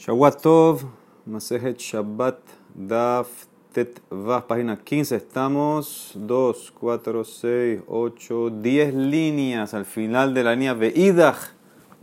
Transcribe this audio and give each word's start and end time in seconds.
Shawatov, 0.00 0.88
Masejet 1.26 1.76
Shabbat, 1.76 2.38
Daf, 2.74 3.28
Tet, 3.70 4.00
Vav, 4.08 4.46
página 4.46 4.78
15. 4.78 5.14
Estamos 5.14 6.12
2, 6.14 6.72
4, 6.80 7.22
6, 7.22 7.80
8, 7.86 8.50
10 8.62 8.94
líneas 8.94 9.74
al 9.74 9.84
final 9.84 10.32
de 10.32 10.42
la 10.42 10.52
línea 10.52 10.72
Veidach. 10.72 11.52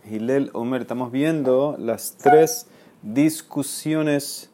Hilel 0.07 0.51
Omer, 0.53 0.81
estamos 0.81 1.11
viendo 1.11 1.75
las 1.79 2.17
tres 2.17 2.67
discusiones 3.01 4.51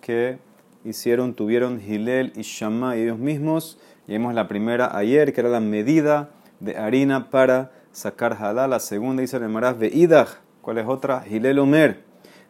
que 0.00 0.38
hicieron, 0.82 1.34
tuvieron 1.34 1.82
Hilel 1.86 2.32
y 2.34 2.40
Shammai 2.40 3.02
ellos 3.02 3.18
mismos. 3.18 3.78
Y 4.08 4.12
vimos 4.12 4.32
la 4.32 4.48
primera 4.48 4.96
ayer, 4.96 5.34
que 5.34 5.42
era 5.42 5.50
la 5.50 5.60
medida 5.60 6.30
de 6.60 6.78
harina 6.78 7.28
para 7.28 7.72
sacar 7.92 8.42
halal. 8.42 8.70
La 8.70 8.80
segunda 8.80 9.20
dice 9.20 9.36
el 9.36 9.50
Maraz 9.50 9.78
Veidach. 9.78 10.38
¿Cuál 10.62 10.78
es 10.78 10.86
otra? 10.86 11.24
Hilel 11.28 11.58
Omer. 11.58 12.05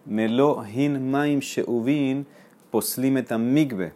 Melo 0.07 0.62
hin 0.62 1.11
maim 1.11 1.41
sheuvin 1.41 2.24
poslimetam 2.73 3.42
migbe. 3.42 3.92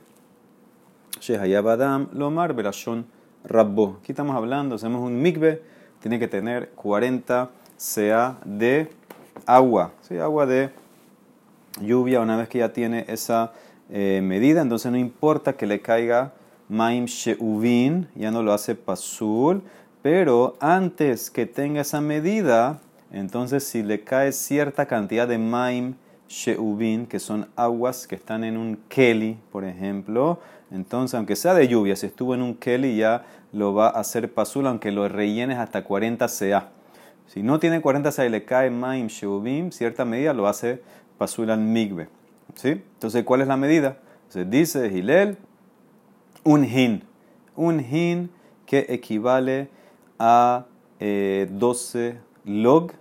Shehayabadam 1.20 2.08
lomar 2.12 2.52
belashon 2.52 3.04
rabbo. 3.44 3.98
Aquí 4.00 4.12
estamos 4.12 4.34
hablando, 4.34 4.74
hacemos 4.74 5.02
un 5.02 5.22
migbe, 5.22 5.62
tiene 6.00 6.18
que 6.18 6.26
tener 6.26 6.70
40 6.70 7.50
CA 7.76 8.38
de 8.44 8.90
agua, 9.46 9.92
¿sí? 10.02 10.18
agua 10.18 10.46
de 10.46 10.70
lluvia. 11.80 12.20
Una 12.20 12.36
vez 12.36 12.48
que 12.48 12.58
ya 12.58 12.72
tiene 12.72 13.04
esa 13.06 13.52
medida, 13.88 14.62
entonces 14.62 14.90
no 14.90 14.98
importa 14.98 15.52
que 15.52 15.66
le 15.66 15.80
caiga 15.80 16.32
maim 16.68 17.04
sheuvin, 17.04 18.08
ya 18.16 18.30
no 18.30 18.42
lo 18.42 18.52
hace 18.52 18.74
pasul, 18.74 19.62
pero 20.02 20.56
antes 20.60 21.30
que 21.30 21.46
tenga 21.46 21.82
esa 21.82 22.00
medida, 22.00 22.80
entonces, 23.12 23.64
si 23.64 23.82
le 23.82 24.04
cae 24.04 24.32
cierta 24.32 24.86
cantidad 24.86 25.26
de 25.26 25.38
maim 25.38 25.94
sheubin, 26.28 27.06
que 27.06 27.18
son 27.18 27.48
aguas 27.56 28.06
que 28.06 28.14
están 28.14 28.44
en 28.44 28.56
un 28.56 28.78
keli, 28.88 29.36
por 29.50 29.64
ejemplo, 29.64 30.38
entonces, 30.70 31.16
aunque 31.16 31.34
sea 31.34 31.54
de 31.54 31.66
lluvia, 31.66 31.96
si 31.96 32.06
estuvo 32.06 32.34
en 32.34 32.42
un 32.42 32.54
keli, 32.54 32.96
ya 32.96 33.24
lo 33.52 33.74
va 33.74 33.88
a 33.88 34.00
hacer 34.00 34.32
pasul, 34.32 34.68
aunque 34.68 34.92
lo 34.92 35.08
rellenes 35.08 35.58
hasta 35.58 35.82
40 35.82 36.26
CA. 36.28 36.68
Si 37.26 37.42
no 37.42 37.58
tiene 37.58 37.80
40 37.80 38.12
CA 38.12 38.26
y 38.26 38.28
le 38.28 38.44
cae 38.44 38.70
maim 38.70 39.08
sheubin, 39.08 39.72
cierta 39.72 40.04
medida 40.04 40.32
lo 40.32 40.46
hace 40.46 40.80
pasul 41.18 41.50
al 41.50 41.60
migbe. 41.60 42.08
¿Sí? 42.54 42.68
Entonces, 42.68 43.24
¿cuál 43.24 43.40
es 43.40 43.48
la 43.48 43.56
medida? 43.56 43.98
Entonces, 44.28 44.50
dice 44.50 44.86
Hilel, 44.86 45.36
un 46.44 46.64
hin. 46.64 47.02
Un 47.56 47.80
hin 47.80 48.30
que 48.66 48.86
equivale 48.88 49.68
a 50.18 50.66
12 51.00 52.08
eh, 52.08 52.18
log 52.50 52.92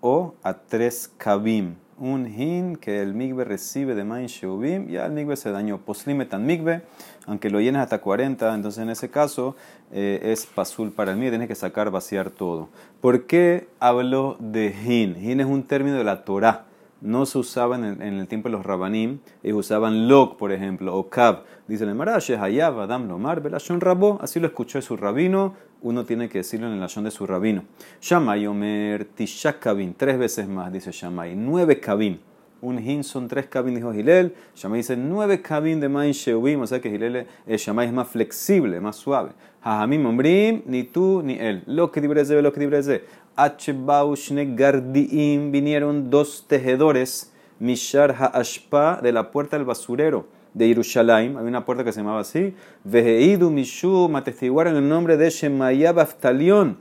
o 0.00 0.34
a 0.42 0.52
3 0.54 1.10
kabim. 1.16 1.76
Un 1.98 2.26
hin 2.26 2.76
que 2.76 3.02
el 3.02 3.14
migbe 3.14 3.42
recibe 3.44 3.96
de 3.96 4.04
main 4.04 4.26
sheubim, 4.26 4.86
ya 4.86 5.06
el 5.06 5.12
migbe 5.12 5.36
se 5.36 5.50
dañó. 5.50 5.78
Poslimetan 5.78 6.46
migbe, 6.46 6.82
aunque 7.26 7.50
lo 7.50 7.60
llenes 7.60 7.82
hasta 7.82 8.00
40, 8.00 8.54
entonces 8.54 8.82
en 8.82 8.90
ese 8.90 9.10
caso 9.10 9.56
eh, 9.90 10.20
es 10.22 10.46
pasul 10.46 10.92
para 10.92 11.10
el 11.10 11.16
migbe, 11.16 11.30
tienes 11.30 11.48
que 11.48 11.56
sacar, 11.56 11.90
vaciar 11.90 12.30
todo. 12.30 12.68
¿Por 13.00 13.26
qué 13.26 13.66
hablo 13.80 14.36
de 14.38 14.68
hin? 14.68 15.16
Hin 15.16 15.40
es 15.40 15.46
un 15.46 15.64
término 15.64 15.96
de 15.96 16.04
la 16.04 16.24
Torah. 16.24 16.67
No 17.00 17.26
se 17.26 17.38
usaba 17.38 17.76
en 17.76 18.02
el, 18.02 18.26
tiempo 18.26 18.48
de 18.48 18.56
los 18.56 18.66
rabanim, 18.66 19.20
ellos 19.44 19.58
usaban 19.58 20.08
log, 20.08 20.36
por 20.36 20.50
ejemplo, 20.50 20.96
o 20.96 21.08
kab. 21.08 21.44
Dice 21.68 21.84
el 21.84 21.94
Marash, 21.94 22.32
hayab, 22.32 22.80
adam, 22.80 23.06
lomar, 23.06 23.40
belashon 23.40 23.80
rabo. 23.80 24.18
Así 24.20 24.40
lo 24.40 24.48
escuchó 24.48 24.82
su 24.82 24.96
rabino, 24.96 25.54
uno 25.80 26.04
tiene 26.04 26.28
que 26.28 26.38
decirlo 26.38 26.66
en 26.66 26.72
el 26.72 26.80
lashon 26.80 27.04
de 27.04 27.12
su 27.12 27.24
rabino. 27.24 27.62
Shamay 28.00 28.48
omer 28.48 29.04
tishak 29.04 29.60
kabin, 29.60 29.94
tres 29.94 30.18
veces 30.18 30.48
más, 30.48 30.72
dice 30.72 30.90
Shamay, 30.90 31.36
nueve 31.36 31.78
kabin. 31.78 32.18
Un 32.60 32.78
hin 32.80 33.04
son 33.04 33.28
tres 33.28 33.46
kabin, 33.46 33.76
dijo 33.76 33.94
Hilel. 33.94 34.34
Shamay 34.56 34.78
dice 34.78 34.96
nueve 34.96 35.40
kabin 35.40 35.78
de 35.78 35.88
main 35.88 36.10
sheubim, 36.10 36.60
o 36.62 36.66
sea 36.66 36.80
que 36.80 36.88
Hilel, 36.88 37.28
eh, 37.46 37.56
Shamay 37.56 37.86
es 37.86 37.92
más 37.92 38.08
flexible, 38.08 38.80
más 38.80 38.96
suave. 38.96 39.30
Hajamim 39.60 40.06
ombrim, 40.06 40.62
ni 40.66 40.84
tú 40.84 41.22
ni 41.22 41.34
él. 41.34 41.62
Lo 41.66 41.92
que 41.92 42.00
dibreze, 42.00 42.40
lo 42.40 42.52
que 42.52 42.60
dibreze. 42.60 43.04
Hbaushne 43.38 44.56
Gardiim 44.56 45.52
vinieron 45.52 46.10
dos 46.10 46.44
tejedores, 46.48 47.32
Mishar 47.60 48.10
Ha'ashpa, 48.18 49.00
de 49.00 49.12
la 49.12 49.30
puerta 49.30 49.56
del 49.56 49.64
basurero 49.64 50.26
de 50.54 50.66
Jerusalén. 50.66 51.36
Había 51.36 51.48
una 51.48 51.64
puerta 51.64 51.84
que 51.84 51.92
se 51.92 52.00
llamaba 52.00 52.20
así. 52.20 52.54
Veheidu 52.82 53.50
Mishum, 53.50 54.16
atestiguaron 54.16 54.76
el 54.76 54.88
nombre 54.88 55.16
de 55.16 55.30
Shemaya 55.30 55.92
Baftalión, 55.92 56.78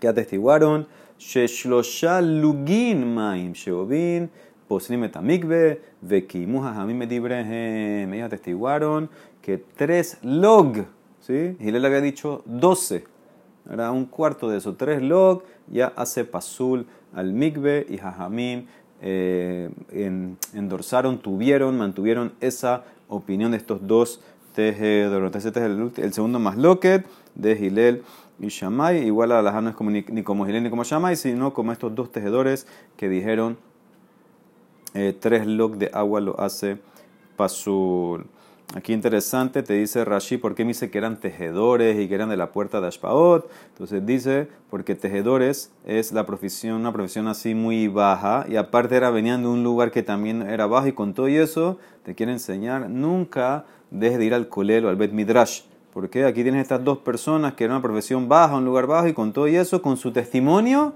que 0.00 0.08
atestiguaron 0.08 0.88
Sheshlosha 1.18 2.20
Lugin 2.20 3.14
Maim 3.14 3.52
Sheobin. 3.52 4.30
Poslim 4.66 5.04
etamikbe, 5.04 5.80
vekimu 6.00 6.64
hajamim. 6.64 7.02
Ellos 7.02 8.26
atestiguaron 8.26 9.10
que 9.42 9.58
tres 9.58 10.18
log, 10.22 10.86
¿sí? 11.20 11.56
Le 11.60 11.86
había 11.86 12.00
dicho 12.00 12.42
doce. 12.46 13.04
Era 13.70 13.92
un 13.92 14.06
cuarto 14.06 14.48
de 14.48 14.58
eso, 14.58 14.74
tres 14.74 15.02
log, 15.02 15.44
ya 15.68 15.92
hace 15.96 16.24
pasul 16.24 16.86
al 17.14 17.32
migbe 17.32 17.86
y 17.88 17.98
jajamim 17.98 18.66
eh, 19.00 19.70
endorsaron, 20.52 21.18
tuvieron, 21.18 21.76
mantuvieron 21.76 22.32
esa 22.40 22.84
opinión 23.08 23.52
de 23.52 23.56
estos 23.58 23.86
dos 23.86 24.20
tejedores. 24.54 25.44
Este 25.44 25.60
es 25.60 25.98
el, 25.98 26.12
segundo 26.12 26.38
más 26.38 26.56
loquet 26.56 27.06
de 27.34 27.56
Gilel 27.56 28.02
y 28.38 28.48
Shammai. 28.48 29.04
Igual 29.04 29.32
a 29.32 29.42
las 29.42 29.62
no 29.62 29.70
es 29.70 29.76
como, 29.76 29.90
ni, 29.90 30.02
como 30.22 30.46
Gilel 30.46 30.62
ni 30.62 30.70
como 30.70 30.84
Shammai, 30.84 31.16
sino 31.16 31.52
como 31.52 31.72
estos 31.72 31.94
dos 31.94 32.12
tejedores 32.12 32.66
que 32.96 33.08
dijeron 33.08 33.58
eh, 34.94 35.16
tres 35.18 35.46
log 35.46 35.78
de 35.78 35.90
agua 35.92 36.20
lo 36.20 36.38
hace 36.40 36.78
pasul. 37.36 38.26
Aquí 38.74 38.94
interesante, 38.94 39.62
te 39.62 39.74
dice 39.74 40.02
Rashi, 40.02 40.38
¿por 40.38 40.54
qué 40.54 40.64
me 40.64 40.68
dice 40.68 40.90
que 40.90 40.96
eran 40.96 41.20
tejedores 41.20 42.00
y 42.00 42.08
que 42.08 42.14
eran 42.14 42.30
de 42.30 42.38
la 42.38 42.52
puerta 42.52 42.80
de 42.80 42.86
Ashpaot? 42.86 43.50
Entonces 43.68 44.06
dice, 44.06 44.48
porque 44.70 44.94
tejedores 44.94 45.70
es 45.84 46.12
la 46.12 46.24
profesión, 46.24 46.76
una 46.76 46.90
profesión 46.90 47.28
así 47.28 47.54
muy 47.54 47.88
baja, 47.88 48.46
y 48.48 48.56
aparte 48.56 48.96
era, 48.96 49.10
venían 49.10 49.42
de 49.42 49.48
un 49.48 49.62
lugar 49.62 49.90
que 49.90 50.02
también 50.02 50.40
era 50.40 50.66
bajo, 50.66 50.86
y 50.86 50.92
con 50.92 51.12
todo 51.12 51.28
y 51.28 51.36
eso 51.36 51.78
te 52.02 52.14
quiere 52.14 52.32
enseñar, 52.32 52.88
nunca 52.88 53.66
dejes 53.90 54.18
de 54.18 54.24
ir 54.24 54.34
al 54.34 54.48
colelo, 54.48 54.88
al 54.88 54.96
Bet 54.96 55.12
Midrash. 55.12 55.64
Porque 55.92 56.24
aquí 56.24 56.42
tienes 56.42 56.62
estas 56.62 56.82
dos 56.82 56.96
personas 56.98 57.52
que 57.52 57.64
eran 57.64 57.76
una 57.76 57.82
profesión 57.82 58.26
baja, 58.26 58.56
un 58.56 58.64
lugar 58.64 58.86
bajo, 58.86 59.06
y 59.06 59.12
con 59.12 59.34
todo 59.34 59.48
y 59.48 59.56
eso, 59.56 59.82
con 59.82 59.98
su 59.98 60.12
testimonio, 60.12 60.94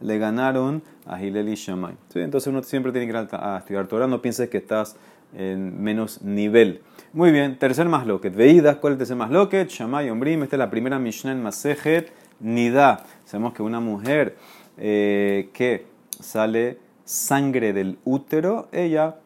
le 0.00 0.18
ganaron 0.18 0.82
a 1.06 1.20
Hilel 1.20 1.48
y 1.48 1.54
Shammai. 1.56 1.96
Entonces 2.14 2.46
uno 2.46 2.62
siempre 2.62 2.92
tiene 2.92 3.06
que 3.06 3.18
ir 3.18 3.28
a 3.32 3.58
estudiar 3.58 3.88
Torah, 3.88 4.06
no 4.06 4.22
pienses 4.22 4.48
que 4.48 4.58
estás 4.58 4.96
en 5.36 5.82
menos 5.82 6.22
nivel. 6.22 6.82
Muy 7.12 7.30
bien, 7.30 7.58
tercer 7.58 7.88
más 7.88 8.06
loquet. 8.06 8.34
Veidas, 8.34 8.76
¿cuál 8.76 8.92
es 8.92 8.94
el 8.94 8.98
tercer 8.98 9.16
más 9.16 9.30
loquet? 9.30 9.68
Shamay 9.68 10.10
Ombrim, 10.10 10.42
esta 10.42 10.56
es 10.56 10.58
la 10.58 10.70
primera 10.70 10.98
Mishnah 10.98 11.32
en 11.32 11.42
Masejet 11.42 12.12
Nida. 12.40 13.04
Sabemos 13.24 13.52
que 13.52 13.62
una 13.62 13.80
mujer 13.80 14.36
eh, 14.78 15.50
que 15.52 15.86
sale 16.20 16.78
sangre 17.04 17.72
del 17.72 17.98
útero, 18.04 18.68
ella 18.72 19.16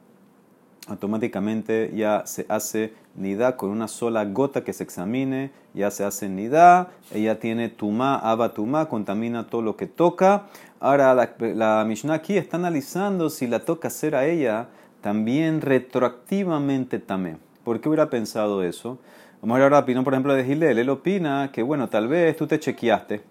automáticamente 0.88 1.92
ya 1.94 2.24
se 2.26 2.46
hace 2.48 2.92
nida 3.14 3.56
con 3.56 3.70
una 3.70 3.86
sola 3.86 4.24
gota 4.24 4.64
que 4.64 4.72
se 4.72 4.82
examine, 4.82 5.52
ya 5.72 5.90
se 5.90 6.04
hace 6.04 6.28
nida, 6.28 6.90
ella 7.12 7.38
tiene 7.38 7.68
tumá, 7.68 8.16
aba 8.16 8.54
tumá, 8.54 8.88
contamina 8.88 9.46
todo 9.46 9.62
lo 9.62 9.76
que 9.76 9.86
toca. 9.86 10.46
Ahora 10.80 11.14
la, 11.14 11.34
la 11.38 11.84
Mishnah 11.86 12.14
aquí 12.14 12.36
está 12.36 12.56
analizando 12.56 13.30
si 13.30 13.46
la 13.46 13.60
toca 13.60 13.88
hacer 13.88 14.16
a 14.16 14.26
ella 14.26 14.68
también 15.00 15.60
retroactivamente 15.60 16.98
también. 16.98 17.38
¿Por 17.64 17.80
qué 17.80 17.88
hubiera 17.88 18.10
pensado 18.10 18.62
eso? 18.62 18.98
Vamos 19.40 19.54
a 19.54 19.58
ver 19.58 19.72
ahora 19.72 19.86
la 19.86 20.02
por 20.04 20.12
ejemplo, 20.12 20.34
de 20.34 20.44
Gilel. 20.44 20.78
Él 20.78 20.90
opina 20.90 21.50
que, 21.52 21.62
bueno, 21.62 21.88
tal 21.88 22.08
vez 22.08 22.36
tú 22.36 22.46
te 22.46 22.58
chequeaste. 22.58 23.22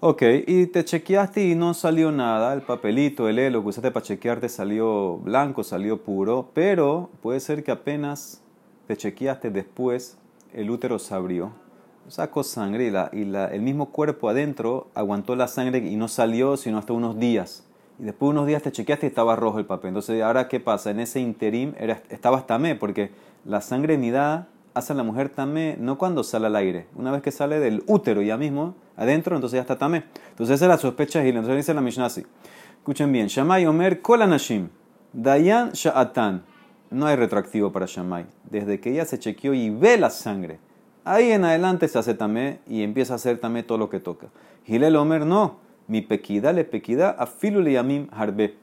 Ok, 0.00 0.22
y 0.46 0.66
te 0.66 0.84
chequeaste 0.84 1.44
y 1.44 1.54
no 1.54 1.74
salió 1.74 2.10
nada. 2.10 2.54
El 2.54 2.62
papelito, 2.62 3.28
el 3.28 3.38
elo 3.38 3.62
que 3.62 3.68
usaste 3.68 3.90
para 3.90 4.04
chequearte 4.04 4.48
salió 4.48 5.18
blanco, 5.18 5.62
salió 5.62 6.02
puro. 6.02 6.50
Pero 6.54 7.10
puede 7.22 7.40
ser 7.40 7.62
que 7.62 7.70
apenas 7.70 8.42
te 8.86 8.96
chequeaste 8.96 9.50
después, 9.50 10.16
el 10.54 10.70
útero 10.70 10.98
se 10.98 11.14
abrió. 11.14 11.52
Sacó 12.08 12.42
sangre 12.42 12.86
y, 12.86 12.90
la, 12.90 13.10
y 13.12 13.24
la, 13.24 13.46
el 13.48 13.60
mismo 13.60 13.90
cuerpo 13.90 14.28
adentro 14.30 14.88
aguantó 14.94 15.36
la 15.36 15.48
sangre 15.48 15.78
y 15.78 15.96
no 15.96 16.08
salió 16.08 16.56
sino 16.56 16.78
hasta 16.78 16.92
unos 16.92 17.18
días 17.20 17.69
y 18.00 18.04
después 18.04 18.28
de 18.28 18.30
unos 18.30 18.46
días 18.46 18.62
te 18.62 18.72
chequeaste 18.72 19.06
y 19.06 19.08
estaba 19.08 19.36
rojo 19.36 19.58
el 19.58 19.66
papel. 19.66 19.88
Entonces, 19.88 20.22
¿ahora 20.22 20.48
qué 20.48 20.58
pasa? 20.58 20.90
En 20.90 21.00
ese 21.00 21.20
interim 21.20 21.74
era, 21.78 22.02
estabas 22.08 22.46
tamé, 22.46 22.74
porque 22.74 23.10
la 23.44 23.60
sangre 23.60 23.98
nidada 23.98 24.48
hace 24.72 24.92
a 24.92 24.96
la 24.96 25.02
mujer 25.02 25.28
tamé 25.28 25.76
no 25.78 25.98
cuando 25.98 26.22
sale 26.22 26.46
al 26.46 26.56
aire, 26.56 26.86
una 26.94 27.10
vez 27.10 27.22
que 27.22 27.30
sale 27.30 27.58
del 27.58 27.82
útero 27.86 28.22
ya 28.22 28.36
mismo, 28.36 28.74
adentro, 28.96 29.34
entonces 29.34 29.56
ya 29.56 29.62
está 29.62 29.76
tamé. 29.76 30.04
Entonces 30.30 30.56
esa 30.56 30.64
es 30.64 30.68
la 30.68 30.78
sospecha 30.78 31.24
y 31.24 31.28
entonces 31.28 31.56
dice 31.56 31.74
la 31.74 31.80
Mishnah 31.80 32.06
así. 32.06 32.24
Escuchen 32.78 33.12
bien, 33.12 33.26
Shamay 33.26 33.66
Omer 33.66 34.00
Kolanashim, 34.00 34.68
Dayan 35.12 35.72
Sha'atan. 35.72 36.42
No 36.90 37.06
hay 37.06 37.16
retroactivo 37.16 37.70
para 37.70 37.86
Shamay. 37.86 38.26
Desde 38.48 38.80
que 38.80 38.92
ella 38.92 39.04
se 39.04 39.18
chequeó 39.18 39.52
y 39.54 39.70
ve 39.70 39.98
la 39.98 40.10
sangre, 40.10 40.58
ahí 41.04 41.32
en 41.32 41.44
adelante 41.44 41.86
se 41.88 41.98
hace 41.98 42.14
tamé 42.14 42.60
y 42.66 42.82
empieza 42.82 43.12
a 43.12 43.16
hacer 43.16 43.38
tamé 43.38 43.62
todo 43.62 43.78
lo 43.78 43.90
que 43.90 44.00
toca. 44.00 44.28
Gilel 44.64 44.96
Omer 44.96 45.26
no 45.26 45.69
mi 45.90 46.02
pequida 46.02 46.52
le 46.52 46.62
pequida 46.62 47.16
a 47.18 47.28
yamim 47.68 48.06
harbe. 48.12 48.54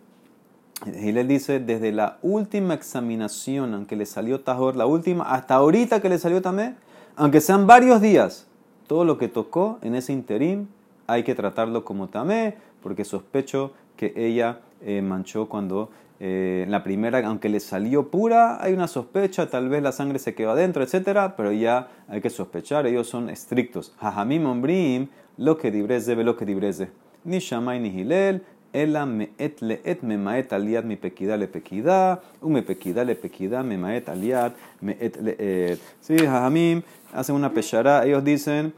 Gilel 0.85 1.27
dice, 1.27 1.59
desde 1.59 1.91
la 1.91 2.19
última 2.21 2.73
examinación, 2.73 3.73
aunque 3.73 3.97
le 3.97 4.05
salió 4.05 4.39
tajor, 4.39 4.77
la 4.77 4.85
última, 4.85 5.25
hasta 5.25 5.55
ahorita 5.55 6.01
que 6.01 6.07
le 6.07 6.19
salió 6.19 6.41
tamé, 6.41 6.75
aunque 7.17 7.41
sean 7.41 7.67
varios 7.67 7.99
días, 7.99 8.47
todo 8.87 9.03
lo 9.03 9.17
que 9.17 9.27
tocó 9.27 9.79
en 9.81 9.95
ese 9.95 10.13
interim 10.13 10.67
hay 11.05 11.23
que 11.23 11.35
tratarlo 11.35 11.83
como 11.83 12.07
tamé, 12.07 12.55
porque 12.81 13.03
sospecho 13.03 13.73
que 13.97 14.13
ella 14.15 14.61
eh, 14.81 15.01
manchó 15.01 15.49
cuando 15.49 15.89
eh, 16.21 16.65
la 16.69 16.81
primera, 16.83 17.19
aunque 17.27 17.49
le 17.49 17.59
salió 17.59 18.09
pura, 18.09 18.63
hay 18.63 18.71
una 18.71 18.87
sospecha, 18.87 19.49
tal 19.49 19.67
vez 19.67 19.83
la 19.83 19.91
sangre 19.91 20.19
se 20.19 20.33
quedó 20.33 20.51
adentro, 20.51 20.81
etc. 20.81 21.33
Pero 21.35 21.51
ya 21.51 21.89
hay 22.07 22.21
que 22.21 22.29
sospechar, 22.29 22.87
ellos 22.87 23.07
son 23.07 23.29
estrictos. 23.29 23.93
Jajamim 23.99 24.45
ombrim, 24.45 25.09
lo 25.37 25.57
que 25.57 25.71
dibreze, 25.71 26.15
ve 26.15 26.23
lo 26.23 26.37
que 26.37 26.45
dibreze. 26.45 26.89
Ni 27.27 27.39
shamay 27.39 27.79
ni 27.79 27.89
hilel, 27.89 28.41
ela 28.71 29.05
meet 29.05 29.61
leet 29.61 30.01
memaet 30.01 30.53
aliad 30.53 30.85
mi 30.85 30.95
pequida 30.95 31.35
le 31.35 31.47
pequida, 31.47 32.21
u 32.41 32.49
me 32.49 32.61
pequida 32.61 33.03
le 33.03 33.15
pequida 33.15 33.63
memaet 33.63 34.07
aliad 34.07 34.53
meet 34.79 35.21
leet. 35.21 35.79
Sí, 35.99 36.17
jajamim 36.17 36.83
hacen 37.13 37.35
una 37.35 37.51
pechara, 37.51 38.05
ellos 38.05 38.23
dicen 38.23 38.73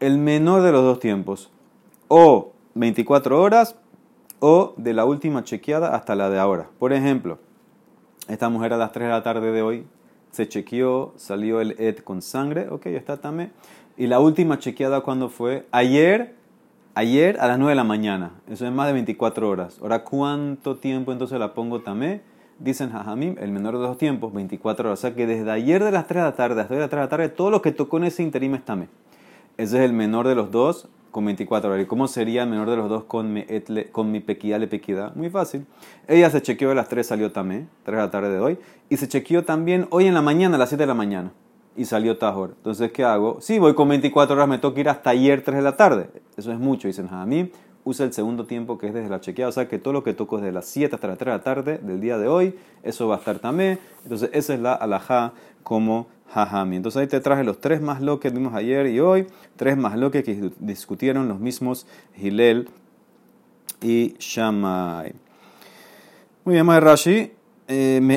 el 0.00 0.18
menor 0.18 0.62
de 0.62 0.72
los 0.72 0.82
dos 0.82 0.98
tiempos, 0.98 1.48
o 2.08 2.52
24 2.74 3.40
horas 3.40 3.76
o 4.40 4.74
de 4.76 4.94
la 4.94 5.04
última 5.04 5.44
chequeada 5.44 5.94
hasta 5.94 6.16
la 6.16 6.28
de 6.28 6.40
ahora. 6.40 6.68
Por 6.80 6.92
ejemplo, 6.92 7.38
esta 8.26 8.48
mujer 8.48 8.72
a 8.72 8.76
las 8.76 8.90
3 8.90 9.06
de 9.06 9.12
la 9.12 9.22
tarde 9.22 9.52
de 9.52 9.62
hoy 9.62 9.86
se 10.32 10.48
chequeó, 10.48 11.12
salió 11.16 11.60
el 11.60 11.76
ED 11.78 11.98
con 11.98 12.20
sangre, 12.20 12.68
ok, 12.68 12.86
está 12.86 13.18
también. 13.18 13.52
Y 13.96 14.08
la 14.08 14.18
última 14.18 14.58
chequeada 14.58 15.02
cuando 15.02 15.28
fue 15.28 15.66
ayer, 15.70 16.34
ayer 16.94 17.38
a 17.40 17.46
las 17.46 17.58
9 17.58 17.70
de 17.70 17.76
la 17.76 17.84
mañana. 17.84 18.32
Eso 18.48 18.66
es 18.66 18.72
más 18.72 18.86
de 18.86 18.92
24 18.92 19.48
horas. 19.48 19.78
Ahora, 19.80 20.04
¿cuánto 20.04 20.76
tiempo 20.76 21.12
entonces 21.12 21.38
la 21.38 21.54
pongo 21.54 21.80
también? 21.80 22.22
Dicen 22.58 22.90
Jajamim, 22.90 23.36
el 23.40 23.50
menor 23.50 23.78
de 23.78 23.82
los 23.82 23.98
tiempos, 23.98 24.32
24 24.32 24.88
horas. 24.88 24.98
O 24.98 25.02
sea 25.02 25.14
que 25.14 25.26
desde 25.26 25.50
ayer 25.50 25.82
de 25.82 25.90
las 25.90 26.06
3 26.06 26.22
de 26.22 26.30
la 26.30 26.36
tarde 26.36 26.60
hasta 26.60 26.74
hoy 26.74 26.78
de 26.78 26.82
las 26.82 26.90
3 26.90 26.98
de 26.98 27.04
la 27.04 27.08
tarde, 27.08 27.28
todo 27.28 27.50
lo 27.50 27.62
que 27.62 27.72
tocó 27.72 27.96
en 27.96 28.04
ese 28.04 28.22
interim 28.22 28.54
es 28.54 28.64
tamé. 28.64 28.88
Ese 29.56 29.78
es 29.78 29.84
el 29.84 29.92
menor 29.92 30.28
de 30.28 30.34
los 30.34 30.50
dos 30.50 30.88
con 31.10 31.24
24 31.24 31.70
horas. 31.70 31.84
¿Y 31.84 31.86
cómo 31.86 32.08
sería 32.08 32.42
el 32.44 32.48
menor 32.48 32.70
de 32.70 32.76
los 32.76 32.88
dos 32.88 33.04
con 33.04 33.32
mi, 33.32 33.44
etle, 33.48 33.90
con 33.90 34.10
mi 34.10 34.20
le 34.20 34.66
pequida? 34.66 35.12
Muy 35.14 35.30
fácil. 35.30 35.66
Ella 36.08 36.30
se 36.30 36.40
chequeó 36.40 36.70
a 36.70 36.74
las 36.74 36.88
3, 36.88 37.06
salió 37.06 37.32
también, 37.32 37.68
3 37.84 37.96
de 37.96 38.02
la 38.02 38.10
tarde 38.10 38.30
de 38.30 38.40
hoy. 38.40 38.58
Y 38.88 38.96
se 38.96 39.08
chequeó 39.08 39.44
también 39.44 39.86
hoy 39.90 40.06
en 40.06 40.14
la 40.14 40.22
mañana, 40.22 40.56
a 40.56 40.58
las 40.58 40.68
7 40.68 40.82
de 40.82 40.86
la 40.86 40.94
mañana. 40.94 41.32
Y 41.76 41.84
salió 41.86 42.18
Tajor. 42.18 42.54
Entonces, 42.56 42.92
¿qué 42.92 43.04
hago? 43.04 43.38
Sí, 43.40 43.58
voy 43.58 43.74
con 43.74 43.88
24 43.88 44.34
horas, 44.34 44.48
me 44.48 44.58
toca 44.58 44.80
ir 44.80 44.88
hasta 44.88 45.10
ayer 45.10 45.42
3 45.42 45.56
de 45.56 45.62
la 45.62 45.76
tarde. 45.76 46.10
Eso 46.36 46.52
es 46.52 46.58
mucho, 46.58 46.88
dicen 46.88 47.08
a 47.10 47.24
mí. 47.24 47.50
Usa 47.84 48.06
el 48.06 48.12
segundo 48.12 48.46
tiempo 48.46 48.78
que 48.78 48.88
es 48.88 48.94
desde 48.94 49.08
la 49.08 49.20
chequeada. 49.20 49.48
O 49.48 49.52
sea 49.52 49.68
que 49.68 49.78
todo 49.78 49.92
lo 49.92 50.04
que 50.04 50.12
toco 50.12 50.36
desde 50.36 50.52
las 50.52 50.66
7 50.66 50.94
hasta 50.94 51.08
las 51.08 51.18
3 51.18 51.26
de 51.26 51.38
la 51.38 51.42
tarde 51.42 51.78
del 51.78 52.00
día 52.00 52.18
de 52.18 52.28
hoy, 52.28 52.58
eso 52.82 53.08
va 53.08 53.16
a 53.16 53.18
estar 53.18 53.38
también. 53.38 53.78
Entonces, 54.02 54.30
esa 54.32 54.54
es 54.54 54.60
la 54.60 54.74
alajá 54.74 55.32
como 55.62 56.06
Jajami. 56.32 56.76
Entonces 56.76 57.00
ahí 57.00 57.06
te 57.06 57.20
traje 57.20 57.44
los 57.44 57.60
tres 57.60 57.80
más 57.80 58.00
lo 58.00 58.20
que 58.20 58.30
vimos 58.30 58.54
ayer 58.54 58.86
y 58.86 59.00
hoy, 59.00 59.26
tres 59.56 59.76
más 59.76 59.98
lo 59.98 60.10
que 60.10 60.22
discutieron 60.58 61.28
los 61.28 61.38
mismos 61.38 61.86
Hilel 62.16 62.68
y 63.82 64.14
Shammai. 64.18 65.14
Muy 66.44 66.54
bien, 66.54 66.66
Rashi. 66.66 67.32
Mi 67.72 68.16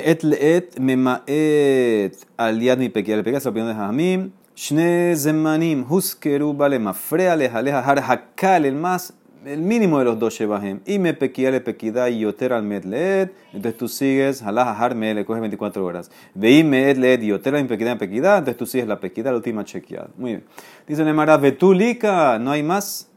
pequia. 2.90 3.16
Le 3.16 3.24
pequia 3.24 3.38
es 3.38 3.46
la 3.46 3.52
opinión 3.52 3.68
de 3.69 3.75
Jajamim. 3.75 4.31
Shne 4.56 5.16
zemanim 5.16 5.86
huskeru 5.90 6.54
bale 6.54 6.80
mafrea 6.80 7.36
leja 7.36 7.62
leja 7.62 7.81
har 7.81 8.00
hakal 8.00 8.66
el 8.66 9.62
mínimo 9.62 10.00
de 10.00 10.06
los 10.06 10.18
dos 10.18 10.34
Shebahem. 10.34 10.80
Y 10.86 10.98
me 10.98 11.13
pequia 11.13 11.52
le 11.52 11.62
pequida 11.62 12.10
y 12.10 12.19
yoter 12.19 12.54
al 12.54 12.63
medleed. 12.63 13.30
Entonces 13.54 13.78
tú 13.78 13.88
sigues, 13.88 14.42
halaj 14.42 14.78
har 14.80 14.96
me 14.96 15.13
le 15.13 15.24
coge 15.25 15.40
24 15.40 15.86
horas. 15.86 16.10
Veí 16.34 16.63
medleed 16.63 17.22
y 17.22 17.28
yoter 17.28 17.56
al 17.56 17.68
pequida 17.68 17.98
pequida. 17.98 18.38
Entonces 18.38 18.57
tú 18.57 18.66
sigues 18.66 18.88
la 18.88 19.00
pequida, 19.00 19.31
la 19.31 19.38
última 19.38 19.63
chequeada. 19.63 20.10
Muy 20.18 20.31
bien. 20.31 20.44
Dice 20.88 21.04
la 21.04 21.12
Emara, 21.12 21.38
vetulika, 21.38 22.40
no 22.40 22.52
hay 22.52 22.63
más. 22.63 23.10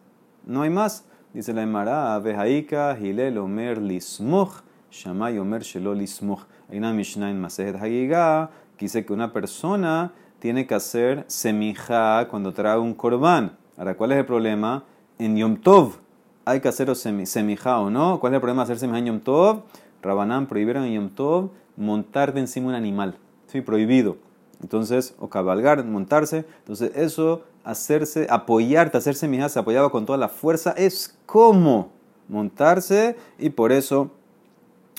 No 0.44 0.62
hay 0.62 0.70
más. 0.70 1.04
Dice 1.32 1.52
la 1.52 1.62
Emara, 1.62 2.18
vejaika, 2.18 2.98
hilel 3.00 3.38
omer 3.38 3.78
lismuch, 3.78 4.62
shamay 4.90 5.38
omer 5.38 5.62
shelo 5.62 5.94
lismuch. 5.94 6.40
Hay 6.70 6.78
una 6.78 6.92
Mishnah 6.92 7.30
en 7.30 7.40
Masejet 7.40 7.76
Hagiga 7.76 8.50
que 8.76 8.84
dice 8.84 9.04
que 9.04 9.12
una 9.12 9.32
persona 9.32 10.12
tiene 10.38 10.66
que 10.66 10.74
hacer 10.74 11.24
semija 11.26 12.28
cuando 12.28 12.52
trae 12.52 12.78
un 12.78 12.94
korban. 12.94 13.56
Ahora, 13.76 13.96
¿cuál 13.96 14.12
es 14.12 14.18
el 14.18 14.26
problema? 14.26 14.84
En 15.18 15.36
Yom 15.36 15.56
Tov 15.56 15.94
hay 16.44 16.60
que 16.60 16.68
hacer 16.68 16.94
semijá 16.96 17.80
o 17.80 17.90
no. 17.90 18.20
¿Cuál 18.20 18.32
es 18.32 18.36
el 18.36 18.40
problema 18.40 18.62
de 18.62 18.72
hacer 18.72 18.78
semijá 18.78 18.98
en 18.98 19.06
Yom 19.06 19.20
Tov? 19.20 19.62
Rabanán 20.02 20.46
prohibieron 20.46 20.84
en 20.84 20.94
Yom 20.94 21.08
Tov 21.10 21.50
montar 21.76 22.32
de 22.32 22.40
encima 22.40 22.68
un 22.68 22.74
animal. 22.74 23.18
Sí, 23.46 23.60
prohibido. 23.60 24.16
Entonces, 24.62 25.14
o 25.18 25.28
cabalgar, 25.28 25.84
montarse. 25.84 26.44
Entonces, 26.60 26.92
eso, 26.94 27.42
hacerse, 27.64 28.26
apoyarte, 28.30 28.98
hacer 28.98 29.14
semijá, 29.14 29.48
se 29.48 29.58
apoyaba 29.58 29.90
con 29.90 30.06
toda 30.06 30.18
la 30.18 30.28
fuerza, 30.28 30.72
es 30.76 31.16
como 31.26 31.90
montarse 32.28 33.16
y 33.38 33.50
por 33.50 33.72
eso 33.72 34.10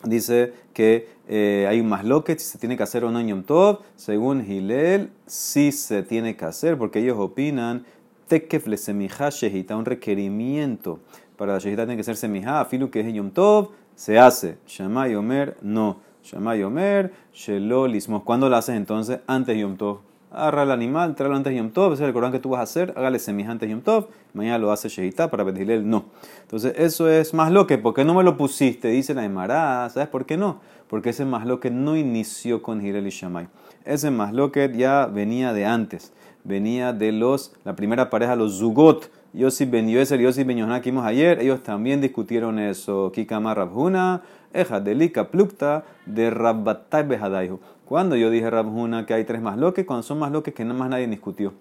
dice 0.03 0.53
que 0.73 1.09
eh, 1.27 1.67
hay 1.69 1.79
un 1.79 1.89
masloquet, 1.89 2.39
si 2.39 2.45
se 2.45 2.57
tiene 2.57 2.77
que 2.77 2.83
hacer 2.83 3.03
o 3.03 3.11
no 3.11 3.19
en 3.19 3.27
Yom 3.27 3.43
Tov. 3.43 3.79
Según 3.95 4.45
Hillel, 4.49 5.11
sí 5.25 5.71
se 5.71 6.03
tiene 6.03 6.35
que 6.35 6.45
hacer 6.45 6.77
porque 6.77 6.99
ellos 6.99 7.17
opinan 7.17 7.85
tekef 8.27 8.67
le 8.67 8.77
semijá 8.77 9.29
shehita, 9.29 9.75
un 9.75 9.85
requerimiento 9.85 10.99
para 11.35 11.53
la 11.53 11.59
shehita 11.59 11.85
tiene 11.85 11.97
que 11.97 12.03
ser 12.03 12.17
semijá, 12.17 12.65
filu 12.65 12.91
que 12.91 12.99
es 12.99 13.13
Yom 13.13 13.31
Tov, 13.31 13.69
se 13.95 14.19
hace. 14.19 14.57
Shamay 14.67 15.15
Omer, 15.15 15.57
no. 15.61 16.01
Shamay 16.23 16.63
Omer, 16.63 17.13
Shelo 17.33 17.87
Lismos. 17.87 18.23
¿Cuándo 18.23 18.49
lo 18.49 18.57
haces 18.57 18.75
entonces? 18.75 19.19
Antes 19.25 19.55
de 19.55 19.61
Yom 19.61 19.77
Tov. 19.77 20.08
Agarra 20.31 20.61
el 20.61 20.71
animal, 20.71 21.15
tráelo 21.15 21.35
antes 21.35 21.51
de 21.51 21.57
Yom 21.57 21.71
Tov, 21.71 21.93
ese 21.93 22.03
es 22.03 22.07
el 22.07 22.13
Corán 22.13 22.31
que 22.31 22.37
tú 22.39 22.49
vas 22.49 22.59
a 22.59 22.63
hacer, 22.63 22.93
hágale 22.95 23.17
de 23.17 23.69
Yom 23.69 23.81
Tov, 23.81 24.09
mañana 24.35 24.59
lo 24.59 24.71
hace 24.71 24.87
Shehita 24.87 25.31
para 25.31 25.43
pedirle 25.43 25.73
el 25.73 25.89
no. 25.89 26.05
Entonces, 26.43 26.75
eso 26.77 27.09
es 27.09 27.33
más 27.33 27.51
lo 27.51 27.65
que, 27.65 27.79
¿por 27.79 27.95
qué 27.95 28.05
no 28.05 28.13
me 28.13 28.23
lo 28.23 28.37
pusiste? 28.37 28.89
Dice 28.89 29.15
la 29.15 29.25
Emara, 29.25 29.89
¿sabes 29.89 30.07
por 30.07 30.27
qué 30.27 30.37
no? 30.37 30.61
Porque 30.87 31.09
ese 31.09 31.25
más 31.25 31.47
lo 31.47 31.59
que 31.59 31.71
no 31.71 31.97
inició 31.97 32.61
con 32.61 32.85
Hilel 32.85 33.07
y 33.07 33.09
Shamay. 33.09 33.47
Ese 33.85 34.11
más 34.11 34.31
lo 34.31 34.51
que 34.51 34.71
ya 34.71 35.07
venía 35.07 35.51
de 35.51 35.65
antes, 35.65 36.13
venía 36.43 36.93
de 36.93 37.11
los, 37.11 37.53
la 37.63 37.75
primera 37.75 38.11
pareja, 38.11 38.35
los 38.35 38.59
Zugot, 38.59 39.09
Yossi 39.33 39.65
Ben 39.65 39.87
Yoeser 39.87 40.19
y 40.21 40.23
Yossi 40.23 40.43
Ben 40.43 40.57
Yohaná 40.57 40.81
que 40.81 40.91
vimos 40.91 41.05
ayer, 41.05 41.39
ellos 41.39 41.61
también 41.63 42.01
discutieron 42.01 42.57
eso. 42.59 43.11
Kikama 43.11 43.53
Rabhuna, 43.53 44.21
Eja 44.53 44.79
Delika 44.79 45.29
Plukta 45.29 45.85
de 46.05 46.31
Rabbatai 46.31 47.03
Behadaihu. 47.07 47.59
Cuando 47.89 48.15
yo 48.15 48.29
dije 48.29 48.47
Rabhuna 48.47 49.07
que 49.07 49.15
hay 49.15 49.23
tres 49.23 49.41
más 49.41 49.57
loques, 49.57 49.83
cuando 49.83 50.03
son 50.03 50.19
más 50.19 50.31
loques 50.31 50.53
que 50.53 50.63
nada 50.63 50.77
más 50.77 50.91
nadie 50.91 51.07
discutió. 51.07 51.53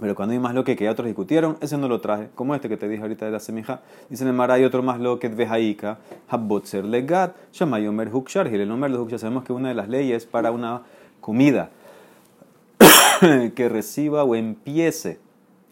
Pero 0.00 0.14
cuando 0.14 0.32
hay 0.32 0.38
más 0.38 0.54
loques 0.54 0.78
que 0.78 0.84
ya 0.84 0.90
otros 0.90 1.04
discutieron, 1.04 1.58
ese 1.60 1.76
no 1.76 1.88
lo 1.88 2.00
traje. 2.00 2.30
Como 2.34 2.54
este 2.54 2.70
que 2.70 2.78
te 2.78 2.88
dije 2.88 3.02
ahorita 3.02 3.26
de 3.26 3.32
la 3.32 3.38
semija. 3.38 3.82
Dice 4.08 4.24
en 4.24 4.28
el 4.28 4.34
mar 4.34 4.50
hay 4.50 4.64
otro 4.64 4.82
más 4.82 4.98
loque, 4.98 5.28
Vejaika, 5.28 5.98
Habbotzer 6.30 6.86
Legat, 6.86 7.36
Shamayomer 7.52 8.08
Hukshar, 8.14 8.46
Hilenomer 8.46 8.90
Hukshar. 8.92 9.18
Sabemos 9.18 9.44
que 9.44 9.52
una 9.52 9.68
de 9.68 9.74
las 9.74 9.90
leyes 9.90 10.24
para 10.24 10.52
una 10.52 10.84
comida 11.20 11.68
que 13.54 13.68
reciba 13.68 14.24
o 14.24 14.36
empiece 14.36 15.18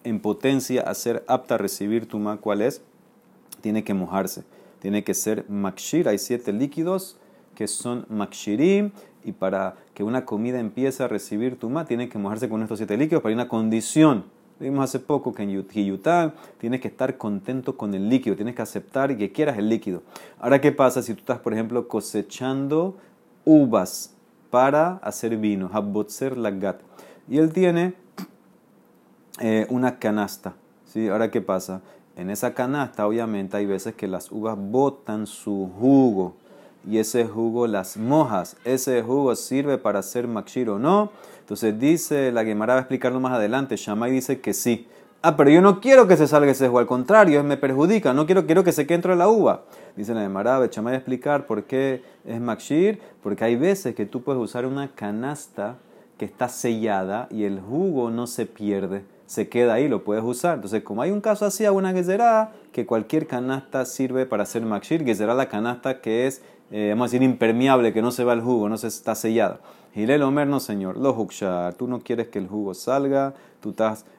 en 0.04 0.20
potencia 0.20 0.82
a 0.82 0.92
ser 0.92 1.24
apta 1.26 1.54
a 1.54 1.58
recibir 1.58 2.06
tuma, 2.06 2.36
¿cuál 2.36 2.60
es? 2.60 2.82
Tiene 3.62 3.82
que 3.82 3.94
mojarse, 3.94 4.44
tiene 4.80 5.04
que 5.04 5.14
ser 5.14 5.46
makshir. 5.48 6.06
Hay 6.06 6.18
siete 6.18 6.52
líquidos 6.52 7.16
que 7.54 7.66
son 7.66 8.04
makshirim 8.10 8.90
y 9.24 9.32
para 9.32 9.76
que 9.94 10.04
una 10.04 10.24
comida 10.24 10.60
empiece 10.60 11.02
a 11.02 11.08
recibir 11.08 11.58
tuma, 11.58 11.84
tiene 11.86 12.08
que 12.08 12.18
mojarse 12.18 12.48
con 12.48 12.62
estos 12.62 12.78
siete 12.78 12.96
líquidos, 12.96 13.22
pero 13.22 13.30
hay 13.30 13.34
una 13.34 13.48
condición. 13.48 14.24
Vimos 14.60 14.84
hace 14.84 15.00
poco 15.00 15.34
que 15.34 15.42
en 15.42 15.50
Yután 15.50 16.34
tienes 16.58 16.80
que 16.80 16.88
estar 16.88 17.16
contento 17.16 17.76
con 17.76 17.92
el 17.94 18.08
líquido, 18.08 18.36
tienes 18.36 18.54
que 18.54 18.62
aceptar 18.62 19.10
y 19.10 19.16
que 19.16 19.32
quieras 19.32 19.58
el 19.58 19.68
líquido. 19.68 20.02
Ahora, 20.38 20.60
¿qué 20.60 20.70
pasa 20.70 21.02
si 21.02 21.12
tú 21.14 21.20
estás, 21.20 21.40
por 21.40 21.52
ejemplo, 21.52 21.88
cosechando 21.88 22.96
uvas 23.44 24.14
para 24.50 24.98
hacer 25.02 25.36
vino? 25.38 25.68
Habbotzer 25.72 26.36
lagat. 26.36 26.80
Y 27.28 27.38
él 27.38 27.52
tiene 27.52 27.94
eh, 29.40 29.66
una 29.70 29.98
canasta. 29.98 30.54
¿sí? 30.84 31.08
Ahora, 31.08 31.30
¿qué 31.32 31.40
pasa? 31.40 31.80
En 32.16 32.30
esa 32.30 32.54
canasta, 32.54 33.08
obviamente, 33.08 33.56
hay 33.56 33.66
veces 33.66 33.94
que 33.96 34.06
las 34.06 34.30
uvas 34.30 34.56
botan 34.56 35.26
su 35.26 35.68
jugo 35.80 36.36
y 36.88 36.98
ese 36.98 37.24
jugo 37.24 37.66
las 37.66 37.96
mojas. 37.96 38.56
Ese 38.64 39.02
jugo 39.02 39.34
sirve 39.36 39.78
para 39.78 40.00
hacer 40.00 40.28
makshir 40.28 40.70
o 40.70 40.78
no. 40.78 41.10
Entonces 41.40 41.78
dice, 41.78 42.32
la 42.32 42.44
Gemara 42.44 42.74
va 42.74 42.80
a 42.80 42.82
explicarlo 42.82 43.20
más 43.20 43.32
adelante. 43.32 43.76
Shammai 43.76 44.10
dice 44.10 44.40
que 44.40 44.52
sí. 44.54 44.88
Ah, 45.22 45.36
pero 45.36 45.50
yo 45.50 45.62
no 45.62 45.80
quiero 45.80 46.06
que 46.06 46.16
se 46.16 46.28
salga 46.28 46.52
ese 46.52 46.66
jugo, 46.66 46.80
al 46.80 46.86
contrario, 46.86 47.42
me 47.44 47.56
perjudica, 47.56 48.12
no 48.12 48.26
quiero, 48.26 48.44
quiero 48.44 48.62
que 48.62 48.72
se 48.72 48.86
quede 48.86 48.96
dentro 48.96 49.12
de 49.12 49.18
la 49.18 49.28
uva. 49.28 49.62
Dice 49.96 50.12
la 50.12 50.20
Gemara, 50.20 50.66
Shammai 50.70 50.92
va 50.92 50.96
a 50.96 50.98
explicar 50.98 51.46
por 51.46 51.64
qué 51.64 52.02
es 52.26 52.40
makshir, 52.40 53.00
porque 53.22 53.44
hay 53.44 53.56
veces 53.56 53.94
que 53.94 54.04
tú 54.04 54.22
puedes 54.22 54.42
usar 54.42 54.66
una 54.66 54.88
canasta 54.94 55.78
que 56.18 56.26
está 56.26 56.48
sellada 56.48 57.26
y 57.30 57.44
el 57.44 57.58
jugo 57.60 58.10
no 58.10 58.26
se 58.26 58.44
pierde 58.44 59.04
se 59.26 59.48
queda 59.48 59.74
ahí, 59.74 59.88
lo 59.88 60.04
puedes 60.04 60.22
usar. 60.22 60.56
Entonces, 60.56 60.82
como 60.82 61.02
hay 61.02 61.10
un 61.10 61.20
caso 61.20 61.46
así, 61.46 61.66
una 61.66 61.92
gezerá, 61.92 62.52
que 62.72 62.86
cualquier 62.86 63.26
canasta 63.26 63.84
sirve 63.84 64.26
para 64.26 64.42
hacer 64.42 64.62
makshir. 64.62 65.04
Gezerá 65.04 65.34
la 65.34 65.48
canasta 65.48 66.00
que 66.00 66.26
es, 66.26 66.42
eh, 66.76 66.88
vamos 66.88 67.04
a 67.04 67.06
decir, 67.12 67.22
impermeable, 67.22 67.92
que 67.92 68.02
no 68.02 68.10
se 68.10 68.24
va 68.24 68.32
el 68.32 68.40
jugo, 68.40 68.68
no 68.68 68.76
se 68.76 68.88
está 68.88 69.14
sellada. 69.14 69.60
Gilel 69.94 70.22
Omer, 70.22 70.48
no 70.48 70.58
señor, 70.58 70.96
lo 70.96 71.14
hukshar, 71.14 71.74
tú 71.74 71.86
no 71.86 72.00
quieres 72.00 72.26
que 72.26 72.40
el 72.40 72.48
jugo 72.48 72.74
salga, 72.74 73.32
tú 73.60 73.72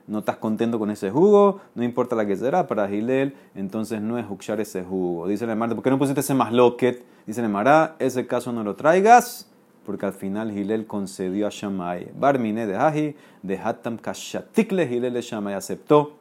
no 0.08 0.20
estás 0.20 0.38
contento 0.38 0.80
con 0.80 0.90
ese 0.90 1.12
jugo, 1.12 1.60
no 1.76 1.84
importa 1.84 2.16
la 2.16 2.26
que 2.26 2.38
será 2.38 2.66
para 2.66 2.88
Gilel, 2.88 3.36
entonces 3.56 4.00
no 4.00 4.18
es 4.18 4.26
hukshar 4.30 4.62
ese 4.62 4.86
jugo. 4.86 5.28
Dice 5.28 5.44
el 5.44 5.58
¿por 5.58 5.84
qué 5.84 5.90
no 5.90 6.00
pusiste 6.00 6.22
ese 6.22 6.34
más 6.34 6.54
loquet? 6.54 7.04
Dice 7.28 7.42
el 7.42 7.50
Mará, 7.50 7.98
ese 8.00 8.26
caso 8.26 8.54
no 8.54 8.64
lo 8.64 8.78
traigas, 8.78 9.52
porque 9.86 10.06
al 10.06 10.14
final 10.14 10.50
Gilel 10.50 10.88
concedió 10.88 11.48
a 11.48 11.50
Shammai. 11.50 12.14
Barmine 12.18 12.68
de 12.68 12.78
Haji, 12.78 13.16
de 13.44 13.58
Hatam 13.58 13.98
Kashatikle, 13.98 14.88
Gilel 14.88 15.14
de 15.14 15.22
Shammai 15.22 15.56
aceptó 15.56 16.14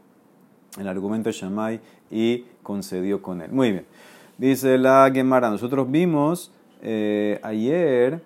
el 0.80 0.88
argumento 0.88 1.28
de 1.28 1.32
Shammai 1.32 1.80
y 2.10 2.44
concedió 2.64 3.22
con 3.22 3.40
él. 3.40 3.52
Muy 3.52 3.70
bien. 3.70 3.86
Dice 4.36 4.78
la 4.78 5.08
Gemara, 5.14 5.48
nosotros 5.48 5.88
vimos 5.88 6.50
eh, 6.82 7.38
ayer 7.44 8.20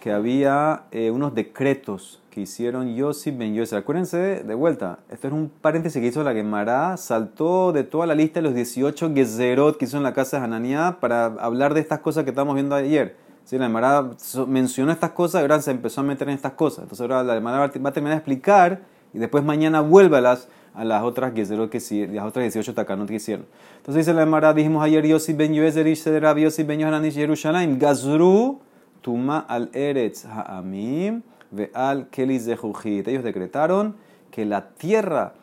que 0.00 0.12
había 0.12 0.84
eh, 0.92 1.10
unos 1.10 1.34
decretos 1.34 2.20
que 2.30 2.42
hicieron 2.42 2.94
Yossi 2.94 3.32
Ben 3.32 3.52
Yossi. 3.54 3.74
Acuérdense 3.74 4.44
de 4.44 4.54
vuelta, 4.54 5.00
esto 5.10 5.26
es 5.26 5.32
un 5.32 5.50
paréntesis 5.60 6.00
que 6.00 6.06
hizo 6.06 6.22
la 6.22 6.32
Gemara, 6.34 6.96
saltó 6.96 7.72
de 7.72 7.82
toda 7.82 8.06
la 8.06 8.14
lista 8.14 8.38
de 8.38 8.44
los 8.44 8.54
18 8.54 9.12
Gezerot 9.12 9.76
que 9.76 9.86
hizo 9.86 9.96
en 9.96 10.04
la 10.04 10.14
casa 10.14 10.38
de 10.38 10.44
Hananiah 10.44 10.98
para 11.00 11.24
hablar 11.24 11.74
de 11.74 11.80
estas 11.80 11.98
cosas 11.98 12.22
que 12.22 12.30
estamos 12.30 12.54
viendo 12.54 12.76
ayer. 12.76 13.16
Sí, 13.44 13.58
la 13.58 13.66
Gemara 13.66 14.08
mencionó 14.46 14.92
estas 14.92 15.10
cosas 15.10 15.40
ahora 15.40 15.60
se 15.60 15.72
empezó 15.72 16.02
a 16.02 16.04
meter 16.04 16.28
en 16.28 16.36
estas 16.36 16.52
cosas. 16.52 16.84
Entonces 16.84 17.00
ahora 17.00 17.24
la 17.24 17.34
Gemara 17.34 17.58
va 17.58 17.64
a 17.64 17.70
terminar 17.70 18.12
de 18.12 18.18
explicar 18.18 18.82
y 19.12 19.18
después 19.18 19.42
mañana 19.42 19.80
vuelve 19.80 20.16
a 20.74 20.84
las, 20.84 21.02
otras 21.02 21.34
Gezerot 21.34 21.70
que 21.70 21.78
las 22.12 22.24
otras 22.24 22.44
18 22.44 22.74
Takanot 22.74 23.08
que 23.08 23.14
hicieron. 23.14 23.46
Entonces 23.78 24.06
dice 24.06 24.14
la 24.14 24.24
Gemara, 24.24 24.52
dijimos 24.54 24.84
ayer 24.84 25.06
Yossi 25.06 25.32
Ben 25.32 25.52
Yoezer, 25.52 25.86
Yossi 25.86 26.62
Ben 26.62 26.80
Yohanan, 26.80 27.10
Yerushalayim, 27.10 27.78
Gazru, 27.78 28.60
Tuma 29.00 29.38
al 29.48 29.70
Eretz 29.72 30.26
Ha'amim 30.26 31.22
ve 31.50 31.70
al 31.74 32.08
Kelis 32.08 32.44
de 32.44 32.58
Ellos 33.06 33.24
decretaron 33.24 33.96
que 34.30 34.44
la 34.44 34.68
tierra 34.70 35.34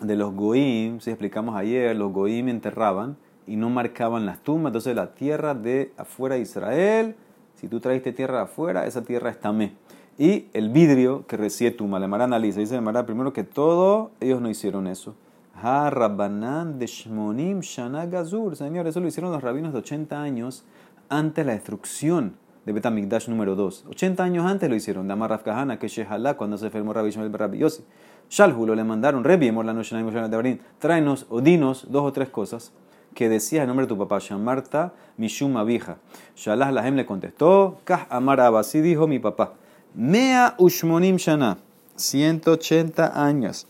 de 0.00 0.16
los 0.16 0.34
Goim, 0.34 1.00
si 1.00 1.10
explicamos 1.10 1.56
ayer, 1.56 1.94
los 1.96 2.12
Goim 2.12 2.48
enterraban 2.48 3.16
y 3.46 3.56
no 3.56 3.70
marcaban 3.70 4.26
las 4.26 4.42
tumbas. 4.42 4.70
Entonces 4.70 4.94
la 4.94 5.14
tierra 5.14 5.54
de 5.54 5.92
afuera 5.96 6.36
de 6.36 6.42
Israel, 6.42 7.16
si 7.54 7.68
tú 7.68 7.80
traiste 7.80 8.12
tierra 8.12 8.38
de 8.38 8.44
afuera, 8.44 8.86
esa 8.86 9.02
tierra 9.02 9.30
está 9.30 9.52
me. 9.52 9.72
Y 10.18 10.46
el 10.52 10.70
vidrio 10.70 11.24
que 11.28 11.36
recibe 11.36 11.70
tuma, 11.70 12.00
la 12.00 12.08
Mara 12.08 12.24
analiza, 12.24 12.58
dice 12.58 12.74
la 12.74 12.80
Mara 12.80 13.06
primero 13.06 13.32
que 13.32 13.44
todo, 13.44 14.10
ellos 14.18 14.40
no 14.40 14.50
hicieron 14.50 14.88
eso. 14.88 15.14
Ha 15.62 15.90
Rabbanan 15.90 16.80
de 16.80 16.86
Shmonim 16.86 17.60
Shana 17.60 18.04
Gazur. 18.06 18.56
Señor, 18.56 18.88
eso 18.88 18.98
lo 18.98 19.06
hicieron 19.06 19.30
los 19.30 19.40
rabinos 19.40 19.72
de 19.72 19.78
80 19.78 20.20
años 20.20 20.64
antes 21.08 21.46
la 21.46 21.52
destrucción 21.52 22.34
de 22.66 22.72
Betamigdash 22.72 23.28
número 23.28 23.54
2. 23.54 23.86
80 23.90 24.24
años 24.24 24.44
antes 24.44 24.68
lo 24.68 24.74
hicieron. 24.74 25.06
Damar 25.06 25.30
Rafkahana, 25.30 25.78
que 25.78 25.86
Shehalá, 25.86 26.36
cuando 26.36 26.58
se 26.58 26.66
enfermó 26.66 26.92
Rabbi 26.92 27.10
Shmuel 27.10 27.32
Rabbi 27.32 27.58
Yossi. 27.58 27.84
Shalhulo 28.28 28.74
le 28.74 28.82
mandaron, 28.82 29.22
Rebi, 29.22 29.52
la 29.52 29.72
noche 29.72 29.96
de 29.96 30.36
Barín, 30.36 30.60
tráenos 30.80 31.26
o 31.30 31.40
dinos 31.40 31.86
dos 31.90 32.02
o 32.02 32.12
tres 32.12 32.28
cosas 32.28 32.72
que 33.14 33.28
decía 33.28 33.62
el 33.62 33.68
nombre 33.68 33.86
de 33.86 33.88
tu 33.88 33.96
papá, 33.96 34.18
Shamarta 34.18 34.92
Mishuma 35.16 35.62
Vija. 35.64 35.98
Shalah 36.36 36.72
Lahem 36.72 36.96
le 36.96 37.06
contestó, 37.06 37.78
Kah 37.84 38.06
Amar 38.10 38.40
así 38.40 38.80
dijo 38.80 39.06
mi 39.06 39.20
papá. 39.20 39.54
Mea 39.94 40.54
Ushmonim 40.58 41.16
Shana, 41.16 41.58
180 41.96 43.24
años. 43.26 43.66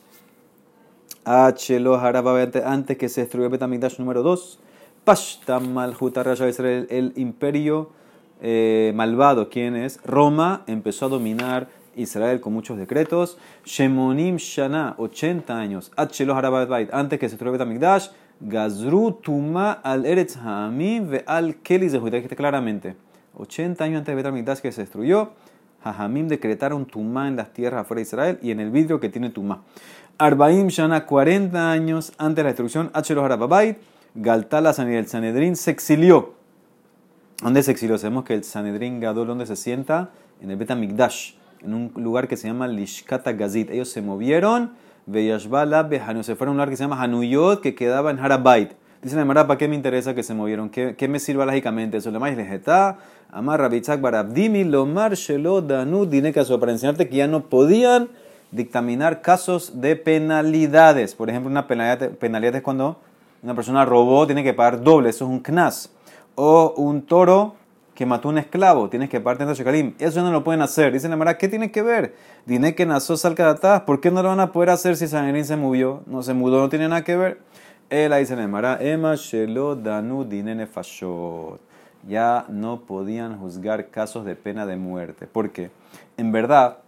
H 1.25 1.77
Haraba 1.77 2.43
antes 2.65 2.97
que 2.99 3.09
se 3.09 3.23
destruyó 3.23 3.49
Betamigdash 3.51 3.99
número 3.99 4.23
2. 4.23 4.59
Pashtam 5.05 5.73
Malhut 5.73 6.17
Israel, 6.17 6.87
el 6.91 7.13
imperio 7.17 7.91
eh, 8.43 8.93
malvado, 8.95 9.49
quien 9.49 9.77
es 9.77 10.01
Roma, 10.05 10.65
empezó 10.67 11.07
a 11.07 11.09
dominar 11.09 11.69
Israel 11.97 12.41
con 12.41 12.53
muchos 12.53 12.79
decretos. 12.79 13.39
Shemonim 13.65 14.37
Shana, 14.37 14.95
80 14.99 15.57
años. 15.59 15.93
antes 15.97 17.19
que 17.19 17.29
se 17.29 17.37
destruyera 17.37 17.53
Betamigdash. 17.53 18.09
Gazru 18.41 19.19
Tuma 19.21 19.73
al 19.73 20.07
Eretz 20.07 20.37
Hamim 20.37 21.09
ve 21.09 21.25
al 21.27 21.57
Kelis 21.57 21.93
de 21.93 21.99
Judá. 21.99 22.21
claramente. 22.23 22.97
80 23.35 23.85
años 23.85 23.99
antes 23.99 24.13
de 24.13 24.17
Betamigdash 24.17 24.61
que 24.61 24.73
se 24.73 24.83
destruyó. 24.83 25.33
Hamim 25.83 26.29
decretaron 26.29 26.87
Tumá 26.87 27.29
en 27.29 27.37
las 27.37 27.53
tierras 27.53 27.83
afuera 27.83 27.99
de 27.99 28.03
Israel 28.03 28.39
y 28.43 28.51
en 28.51 28.61
el 28.61 28.71
vidrio 28.71 29.01
que 29.01 29.09
tiene 29.09 29.31
Tumá. 29.31 29.63
Arbaim 30.19 30.69
Shana, 30.69 31.07
40 31.07 31.71
años 31.71 32.13
antes 32.19 32.37
de 32.37 32.43
la 32.43 32.49
destrucción, 32.49 32.91
H. 32.93 33.13
Harababait, 33.13 33.79
Galtala 34.15 34.71
el 34.71 35.07
Sanedrín 35.07 35.55
se 35.55 35.71
exilió. 35.71 36.35
¿Dónde 37.41 37.63
se 37.63 37.71
exilió? 37.71 37.97
Sabemos 37.99 38.25
que 38.25 38.35
el 38.35 38.43
Sanedrín 38.43 38.99
Gadol, 38.99 39.29
¿dónde 39.29 39.47
se 39.47 39.55
sienta? 39.55 40.11
En 40.41 40.51
el 40.51 40.57
Betamigdash, 40.57 41.35
en 41.63 41.75
un 41.75 41.93
lugar 41.95 42.27
que 42.27 42.37
se 42.37 42.49
llama 42.49 42.67
Lishkata 42.67 43.33
Gazit. 43.33 43.71
Ellos 43.71 43.91
se 43.91 44.03
movieron, 44.03 44.73
Veyashbala 45.07 45.85
Behanu, 45.85 46.25
se 46.25 46.35
fueron 46.35 46.51
a 46.51 46.53
un 46.53 46.57
lugar 46.57 46.71
que 46.71 46.77
se 46.77 46.83
llama 46.83 47.01
Hanuyot, 47.01 47.61
que 47.61 47.77
quedaba 47.77 48.11
en 48.11 48.19
Harabait. 48.19 48.73
Dice 49.01 49.15
la 49.15 49.25
Mara, 49.25 49.47
¿para 49.47 49.59
qué 49.59 49.69
me 49.69 49.77
interesa 49.77 50.13
que 50.13 50.25
se 50.25 50.35
movieron? 50.35 50.71
¿Qué, 50.71 50.97
qué 50.97 51.07
me 51.07 51.21
sirva 51.21 51.47
lógicamente? 51.47 51.99
Eso 51.99 52.11
le 52.11 52.19
más 52.19 52.37
está. 52.37 52.99
Amar 53.31 53.61
Rabitzak 53.61 54.01
Barabdimi, 54.01 54.65
Lomar 54.65 55.15
Shelo 55.15 55.63
Danu, 55.63 56.05
Dinekaso, 56.05 56.59
para 56.59 56.73
enseñarte 56.73 57.09
que 57.09 57.17
ya 57.17 57.29
no 57.29 57.45
podían 57.45 58.09
dictaminar 58.51 59.23
casos 59.23 59.81
de 59.81 59.95
penalidades. 59.95 61.15
Por 61.15 61.31
ejemplo, 61.31 61.49
una 61.49 61.69
penalidad, 61.69 62.11
penalidad 62.13 62.57
es 62.57 62.63
cuando 62.63 62.99
una 63.43 63.55
persona 63.55 63.85
robó, 63.85 64.27
tiene 64.27 64.43
que 64.43 64.53
pagar 64.53 64.83
doble, 64.83 65.11
eso 65.11 65.27
es 65.27 65.31
un 65.31 65.41
knas 65.41 65.93
o 66.35 66.75
un 66.77 67.03
toro 67.03 67.55
que 67.95 68.07
mató 68.07 68.29
a 68.29 68.33
un 68.33 68.39
esclavo, 68.39 68.89
tienes 68.89 69.11
que 69.11 69.21
pagar 69.21 69.39
30 69.39 69.55
shekalim. 69.55 69.95
Eso 69.99 70.23
no 70.23 70.33
lo 70.33 70.43
pueden 70.43 70.63
hacer. 70.63 70.93
Dice 70.93 71.09
la 71.09 71.17
Mara, 71.17 71.37
¿qué 71.37 71.49
tiene 71.49 71.71
que 71.71 71.83
ver? 71.83 72.15
Dine 72.47 72.75
que 72.75 72.87
nació 72.87 73.15
atrás, 73.15 73.83
¿por 73.83 74.01
qué 74.01 74.11
no 74.11 74.23
lo 74.23 74.29
van 74.29 74.41
a 74.41 74.53
poder 74.53 74.71
hacer 74.71 74.97
si 74.97 75.07
Sanherín 75.07 75.45
se 75.45 75.57
movió? 75.57 76.03
No 76.07 76.23
se 76.23 76.35
mudó, 76.35 76.61
no 76.61 76.69
tiene 76.69 76.89
nada 76.89 77.03
que 77.05 77.17
ver. 77.17 77.39
Él 77.91 78.13
dice 78.19 78.37
la 78.37 78.47
Mara, 78.47 78.77
Ema 78.83 79.15
Shelo 79.15 79.75
Danu 79.75 80.23
Dinene 80.25 80.67
Fashot. 80.67 81.59
Ya 82.07 82.45
no 82.51 82.83
podían 82.83 83.39
juzgar 83.39 83.89
casos 83.89 84.27
de 84.27 84.37
pena 84.37 84.67
de 84.67 84.77
muerte. 84.77 85.27
porque 85.27 85.71
En 86.19 86.31
verdad, 86.31 86.79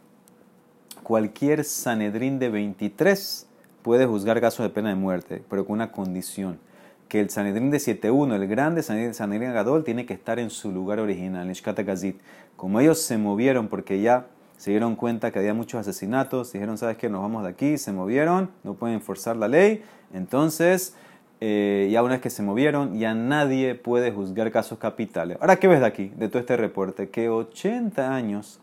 cualquier 1.03 1.65
Sanedrín 1.65 2.39
de 2.39 2.51
23 2.51 3.47
puede 3.81 4.05
juzgar 4.05 4.43
casos 4.43 4.63
de 4.63 4.69
pena 4.69 4.91
de 4.91 4.95
muerte, 4.95 5.43
pero 5.49 5.65
con 5.65 5.75
una 5.75 5.91
condición 5.91 6.59
que 7.09 7.21
el 7.21 7.31
Sanedrín 7.31 7.71
de 7.71 7.79
7.1, 7.79 8.35
el 8.35 8.47
grande 8.47 8.83
Sanedrín 8.83 9.55
Gadol, 9.55 9.85
tiene 9.85 10.05
que 10.05 10.13
estar 10.13 10.39
en 10.39 10.51
su 10.51 10.71
lugar 10.71 11.01
original, 11.01 11.49
en 11.49 11.55
Shkata 11.55 11.83
Gazit. 11.83 12.21
Como 12.57 12.79
ellos 12.79 13.01
se 13.01 13.17
movieron 13.17 13.69
porque 13.69 14.03
ya 14.03 14.27
se 14.59 14.71
dieron 14.71 14.97
cuenta 14.97 15.31
que 15.31 15.39
había 15.39 15.55
muchos 15.55 15.81
asesinatos, 15.81 16.53
dijeron, 16.53 16.77
¿sabes 16.77 16.99
qué? 16.99 17.09
Nos 17.09 17.23
vamos 17.23 17.43
de 17.43 17.49
aquí, 17.49 17.79
se 17.79 17.93
movieron, 17.93 18.51
no 18.63 18.75
pueden 18.75 19.01
forzar 19.01 19.35
la 19.37 19.49
ley. 19.49 19.83
Entonces, 20.13 20.95
eh, 21.41 21.89
ya 21.91 22.03
una 22.03 22.15
vez 22.15 22.21
que 22.21 22.31
se 22.31 22.43
movieron, 22.43 22.99
ya 22.99 23.15
nadie 23.15 23.75
puede 23.75 24.13
juzgar 24.13 24.51
casos 24.51 24.79
capitales. 24.79 25.39
Ahora, 25.41 25.57
¿qué 25.57 25.69
ves 25.69 25.81
de 25.81 25.87
aquí, 25.87 26.13
de 26.17 26.29
todo 26.29 26.41
este 26.41 26.57
reporte? 26.57 27.09
Que 27.09 27.29
80 27.29 28.15
años 28.15 28.61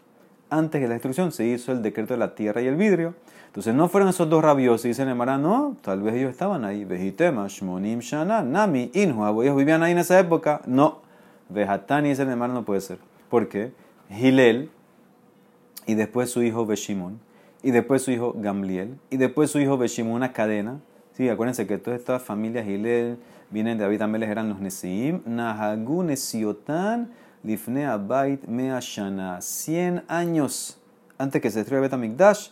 antes 0.50 0.82
de 0.82 0.88
la 0.88 0.94
destrucción 0.94 1.32
se 1.32 1.46
hizo 1.46 1.72
el 1.72 1.82
decreto 1.82 2.14
de 2.14 2.20
la 2.20 2.36
tierra 2.36 2.62
y 2.62 2.68
el 2.68 2.76
vidrio. 2.76 3.16
Entonces 3.48 3.74
no 3.74 3.90
fueron 3.90 4.10
esos 4.10 4.30
dos 4.30 4.44
rabiosos, 4.44 4.86
y 4.86 4.90
dicen 4.90 5.10
Emara, 5.10 5.38
no, 5.38 5.76
tal 5.82 6.04
vez 6.04 6.14
ellos 6.16 6.30
estaban 6.30 6.64
ahí. 6.64 6.86
Vejitema, 6.86 7.48
Shmonim, 7.48 8.00
Shana, 8.00 8.44
Nami, 8.44 8.92
Inhua, 8.94 9.32
ellos 9.44 9.56
vivían 9.56 9.82
ahí 9.82 9.94
en 9.94 9.98
esa 9.98 10.20
época. 10.20 10.62
No, 10.68 11.02
Vejatani, 11.50 12.10
dicen 12.10 12.30
Emara, 12.30 12.54
no 12.54 12.64
puede 12.64 12.82
ser. 12.82 13.00
¿Por 13.30 13.50
qué? 13.50 13.72
Gilel, 14.10 14.70
y 15.88 15.96
después 15.96 16.30
su 16.30 16.44
hijo 16.44 16.66
Beshimon, 16.66 17.20
y 17.64 17.72
después 17.72 18.04
su 18.04 18.12
hijo 18.12 18.34
Gamliel, 18.38 19.00
y 19.10 19.18
después 19.18 19.50
su 19.50 19.60
hijo 19.60 19.78
Beshimon, 19.78 20.14
una 20.14 20.34
cadena. 20.34 20.80
Sí, 21.18 21.28
acuérdense 21.30 21.66
que 21.66 21.80
todas 21.80 22.00
estas 22.00 22.22
familias 22.22 22.64
Gilel 22.64 23.18
vienen 23.50 23.80
de 23.80 23.86
David 23.86 24.04
Ameles, 24.04 24.30
eran 24.30 24.50
los 24.50 24.60
Nesiim, 24.60 25.24
Nahagu 25.26 26.04
Nesiotan, 26.04 27.10
Lifne 27.44 27.88
Abait 27.88 28.48
Mea 28.48 28.80
Shana. 28.80 29.42
100 29.42 30.04
años 30.08 30.80
antes 31.18 31.42
que 31.42 31.50
se 31.50 31.58
destruya 31.58 31.82
Betamikdash, 31.82 32.50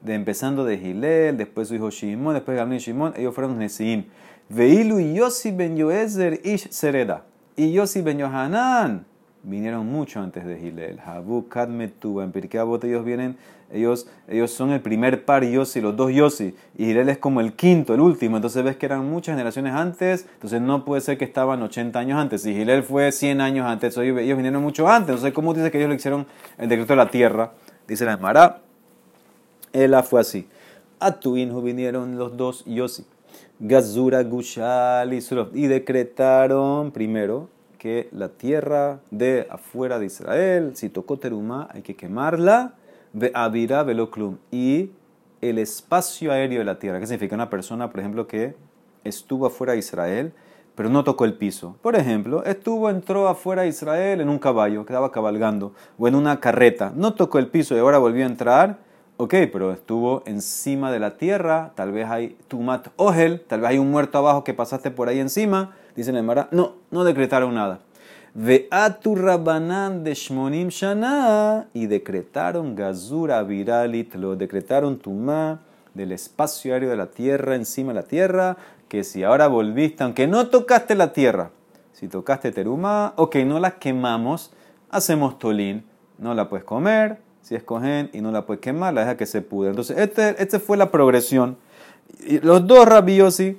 de 0.00 0.14
empezando 0.14 0.64
de 0.64 0.78
Gilel, 0.78 1.36
después 1.36 1.68
su 1.68 1.74
hijo 1.74 1.90
Shimon, 1.90 2.32
después 2.32 2.56
Gamliel 2.56 2.80
Shimon, 2.80 3.12
ellos 3.14 3.34
fueron 3.34 3.58
Nesiim. 3.58 4.06
Veilu 4.48 5.00
Yossi 5.00 5.50
ben 5.50 5.76
Yoezer 5.76 6.40
Ish 6.42 6.70
Sereda. 6.70 7.26
Y 7.56 7.72
Yossi 7.72 8.00
ben 8.00 8.16
Yohanan 8.16 9.04
vinieron 9.42 9.86
mucho 9.86 10.20
antes 10.20 10.44
de 10.44 10.58
Gilel. 10.58 10.98
Habu 11.00 11.48
Kadmetu, 11.48 12.20
en 12.20 12.32
Pirkei 12.32 12.60
ellos 12.60 13.04
vienen, 13.04 13.36
ellos, 13.70 14.06
ellos 14.26 14.50
son 14.50 14.70
el 14.70 14.80
primer 14.80 15.24
par 15.24 15.44
Yossi, 15.44 15.80
los 15.80 15.96
dos 15.96 16.12
Yossi. 16.12 16.54
Y 16.76 16.86
Gilel 16.86 17.08
es 17.08 17.18
como 17.18 17.40
el 17.40 17.52
quinto, 17.52 17.94
el 17.94 18.00
último. 18.00 18.36
Entonces 18.36 18.64
ves 18.64 18.76
que 18.76 18.86
eran 18.86 19.08
muchas 19.08 19.34
generaciones 19.34 19.74
antes. 19.74 20.26
Entonces 20.34 20.60
no 20.60 20.84
puede 20.84 21.00
ser 21.00 21.18
que 21.18 21.24
estaban 21.24 21.62
80 21.62 21.98
años 21.98 22.18
antes. 22.18 22.42
Si 22.42 22.54
Gilel 22.54 22.82
fue 22.82 23.12
100 23.12 23.40
años 23.40 23.66
antes, 23.66 23.96
ellos, 23.96 24.16
vinieron 24.16 24.62
mucho 24.62 24.88
antes. 24.88 25.10
Entonces, 25.10 25.32
¿cómo 25.32 25.54
dice 25.54 25.70
que 25.70 25.78
ellos 25.78 25.90
le 25.90 25.96
hicieron 25.96 26.26
el 26.56 26.68
decreto 26.68 26.92
de 26.92 26.96
la 26.96 27.10
tierra? 27.10 27.52
Dice 27.86 28.04
la 28.04 28.12
Esmará. 28.12 28.60
Ella 29.72 30.02
fue 30.02 30.20
así. 30.20 30.48
A 31.00 31.12
Tuinhu 31.12 31.62
vinieron 31.62 32.18
los 32.18 32.36
dos 32.36 32.64
Yossi. 32.64 33.04
Gazura, 33.60 34.22
Gushal 34.22 35.12
y 35.12 35.20
Y 35.54 35.66
decretaron 35.66 36.92
primero 36.92 37.48
que 37.78 38.08
la 38.12 38.28
tierra 38.28 39.00
de 39.10 39.46
afuera 39.50 39.98
de 39.98 40.06
Israel, 40.06 40.72
si 40.74 40.88
tocó 40.88 41.18
terumá, 41.18 41.68
hay 41.72 41.82
que 41.82 41.96
quemarla. 41.96 42.74
Ve 43.12 43.30
avira 43.34 43.82
veloclum. 43.84 44.36
Y 44.50 44.90
el 45.40 45.58
espacio 45.58 46.32
aéreo 46.32 46.58
de 46.58 46.64
la 46.64 46.78
tierra. 46.78 47.00
¿Qué 47.00 47.06
significa? 47.06 47.34
Una 47.34 47.50
persona, 47.50 47.90
por 47.90 48.00
ejemplo, 48.00 48.26
que 48.26 48.54
estuvo 49.04 49.46
afuera 49.46 49.72
de 49.72 49.78
Israel, 49.78 50.32
pero 50.74 50.88
no 50.88 51.04
tocó 51.04 51.24
el 51.24 51.34
piso. 51.34 51.76
Por 51.82 51.96
ejemplo, 51.96 52.44
estuvo, 52.44 52.90
entró 52.90 53.28
afuera 53.28 53.62
de 53.62 53.68
Israel 53.68 54.20
en 54.20 54.28
un 54.28 54.38
caballo, 54.38 54.84
quedaba 54.84 55.10
cabalgando, 55.10 55.72
o 55.98 56.06
en 56.06 56.14
una 56.14 56.40
carreta, 56.40 56.92
no 56.94 57.14
tocó 57.14 57.38
el 57.38 57.48
piso 57.48 57.74
y 57.74 57.78
ahora 57.78 57.98
volvió 57.98 58.24
a 58.24 58.28
entrar. 58.28 58.78
Ok, 59.20 59.34
pero 59.52 59.72
estuvo 59.72 60.22
encima 60.26 60.92
de 60.92 61.00
la 61.00 61.16
tierra, 61.16 61.72
tal 61.74 61.90
vez 61.90 62.08
hay 62.08 62.36
tumat 62.46 62.88
ogel, 62.94 63.40
tal 63.40 63.62
vez 63.62 63.70
hay 63.70 63.78
un 63.78 63.90
muerto 63.90 64.18
abajo 64.18 64.44
que 64.44 64.54
pasaste 64.54 64.92
por 64.92 65.08
ahí 65.08 65.18
encima. 65.18 65.74
Dice 65.98 66.12
el 66.12 66.16
Emara, 66.16 66.46
no, 66.52 66.74
no 66.92 67.02
decretaron 67.02 67.56
nada. 67.56 67.80
Ve'atu 68.32 69.16
Rabanan 69.16 70.04
de 70.04 70.14
Shmonim 70.14 70.68
Shana 70.68 71.66
y 71.74 71.88
decretaron 71.88 72.76
Gazura 72.76 73.42
Viralit, 73.42 74.14
lo 74.14 74.36
decretaron 74.36 75.00
Tumá 75.00 75.58
del 75.94 76.12
espacio 76.12 76.72
aéreo 76.72 76.90
de 76.90 76.96
la 76.96 77.06
tierra, 77.06 77.56
encima 77.56 77.88
de 77.88 77.94
la 77.96 78.06
tierra, 78.06 78.56
que 78.86 79.02
si 79.02 79.24
ahora 79.24 79.48
volviste, 79.48 80.04
aunque 80.04 80.28
no 80.28 80.46
tocaste 80.46 80.94
la 80.94 81.12
tierra, 81.12 81.50
si 81.92 82.06
tocaste 82.06 82.52
teruma, 82.52 83.12
ok, 83.16 83.34
no 83.38 83.58
la 83.58 83.72
quemamos, 83.72 84.52
hacemos 84.90 85.40
tolín, 85.40 85.82
no 86.18 86.32
la 86.32 86.48
puedes 86.48 86.64
comer, 86.64 87.18
si 87.42 87.56
escogen 87.56 88.08
y 88.12 88.20
no 88.20 88.30
la 88.30 88.46
puedes 88.46 88.60
quemar, 88.60 88.94
la 88.94 89.00
deja 89.00 89.16
que 89.16 89.26
se 89.26 89.42
pude. 89.42 89.70
Entonces, 89.70 89.98
esta 89.98 90.30
este 90.30 90.60
fue 90.60 90.76
la 90.76 90.92
progresión. 90.92 91.56
Y 92.24 92.38
los 92.38 92.64
dos 92.68 92.86
Rabbi 92.86 93.16
Yossi, 93.16 93.58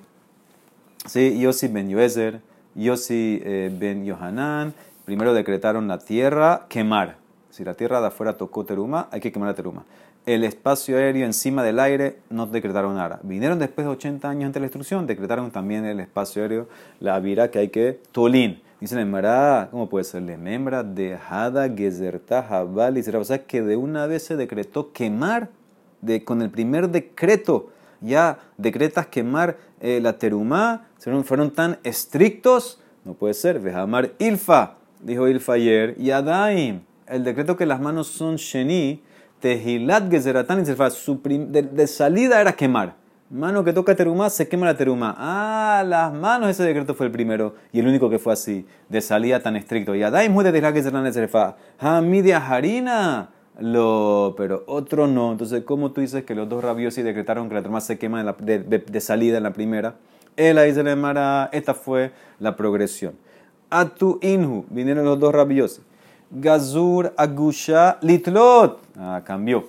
¿sí? 1.05 1.39
Yossi 1.39 1.67
ben 1.67 1.89
Yoezer, 1.89 2.41
Yossi 2.75 3.41
eh, 3.43 3.71
ben 3.73 4.05
Yohanan, 4.05 4.73
primero 5.05 5.33
decretaron 5.33 5.87
la 5.87 5.99
tierra 5.99 6.65
quemar. 6.69 7.17
Si 7.49 7.63
la 7.63 7.73
tierra 7.73 7.99
de 7.99 8.07
afuera 8.07 8.37
tocó 8.37 8.63
teruma, 8.65 9.07
hay 9.11 9.19
que 9.19 9.31
quemar 9.31 9.49
la 9.49 9.55
teruma. 9.55 9.85
El 10.25 10.43
espacio 10.43 10.97
aéreo 10.97 11.25
encima 11.25 11.63
del 11.63 11.79
aire 11.79 12.19
no 12.29 12.45
decretaron 12.45 12.95
nada. 12.95 13.19
Vinieron 13.23 13.57
después 13.57 13.85
de 13.87 13.91
80 13.93 14.29
años 14.29 14.45
ante 14.45 14.59
la 14.59 14.67
instrucción, 14.67 15.07
decretaron 15.07 15.49
también 15.49 15.85
el 15.85 15.99
espacio 15.99 16.43
aéreo, 16.43 16.67
la 16.99 17.19
vira 17.19 17.49
que 17.49 17.59
hay 17.59 17.69
que 17.69 17.99
tolín. 18.11 18.61
Dicen 18.79 18.99
en 18.99 19.11
Mará, 19.11 19.67
¿cómo 19.71 19.89
puede 19.89 20.05
ser? 20.05 20.21
Le 20.21 20.37
membra 20.37 20.83
de 20.83 21.17
Hada, 21.29 21.67
Gezerta, 21.67 22.43
Jabal 22.43 22.97
y 22.97 23.01
O 23.01 23.23
sea 23.25 23.43
que 23.45 23.61
de 23.61 23.75
una 23.75 24.07
vez 24.07 24.23
se 24.23 24.37
decretó 24.37 24.93
quemar, 24.93 25.49
de, 26.01 26.23
con 26.23 26.41
el 26.41 26.49
primer 26.49 26.89
decreto, 26.89 27.71
ya 28.01 28.39
decretas 28.57 29.07
quemar 29.07 29.57
eh, 29.81 29.99
la 30.01 30.17
terumá, 30.17 30.87
fueron, 31.23 31.51
tan 31.51 31.79
estrictos, 31.83 32.79
no 33.05 33.13
puede 33.13 33.33
ser. 33.33 33.59
Vejamar 33.59 34.11
Ilfa, 34.19 34.75
dijo 35.01 35.27
Ilfa 35.27 35.53
ayer, 35.53 35.95
y 35.97 36.11
Adaim, 36.11 36.81
el 37.07 37.23
decreto 37.23 37.55
que 37.57 37.65
las 37.65 37.79
manos 37.79 38.07
son 38.07 38.35
Sheni, 38.35 39.01
Tehilat 39.39 40.11
Gezeratan 40.11 40.63
de, 40.63 41.61
de 41.63 41.87
salida 41.87 42.41
era 42.41 42.53
quemar. 42.53 42.95
Mano 43.29 43.63
que 43.63 43.73
toca 43.73 43.95
terumá, 43.95 44.31
se 44.31 44.47
quema 44.47 44.65
la 44.65 44.75
terumá. 44.75 45.13
Ah, 45.15 45.83
las 45.85 46.11
manos, 46.11 46.49
ese 46.49 46.63
decreto 46.63 46.95
fue 46.95 47.05
el 47.05 47.11
primero 47.11 47.53
y 47.71 47.79
el 47.79 47.87
único 47.87 48.09
que 48.09 48.17
fue 48.17 48.33
así, 48.33 48.65
de 48.89 49.01
salida 49.01 49.39
tan 49.39 49.55
estricto. 49.55 49.93
Y 49.93 50.01
Adaim 50.01 50.31
muy 50.31 50.43
de 50.43 50.51
Tehilat 50.51 50.73
Gezeratan 50.73 51.13
Serfa. 51.13 51.55
Hamidia 51.77 52.37
Harina. 52.37 53.29
Lo, 53.59 54.35
pero 54.37 54.63
otro 54.67 55.07
no. 55.07 55.31
Entonces, 55.31 55.63
¿cómo 55.63 55.91
tú 55.91 56.01
dices 56.01 56.23
que 56.23 56.35
los 56.35 56.47
dos 56.47 56.63
rabiosos 56.63 57.03
decretaron 57.03 57.49
que 57.49 57.55
la 57.55 57.61
terumá 57.61 57.81
se 57.81 57.97
quema 57.97 58.23
de, 58.39 58.59
de 58.59 59.01
salida 59.01 59.37
en 59.37 59.43
la 59.43 59.53
primera? 59.53 59.95
Él 60.35 60.57
ahí 60.57 60.73
se 60.73 60.83
le 60.83 60.95
mara, 60.95 61.49
esta 61.51 61.73
fue 61.73 62.11
la 62.39 62.55
progresión. 62.55 63.13
Atu 63.69 64.19
inhu, 64.21 64.65
vinieron 64.69 65.03
los 65.03 65.19
dos 65.19 65.33
rabiosos. 65.33 65.81
Gazur 66.31 67.13
agusha 67.17 67.97
litlot. 68.01 68.79
Ah, 68.97 69.21
cambió. 69.25 69.65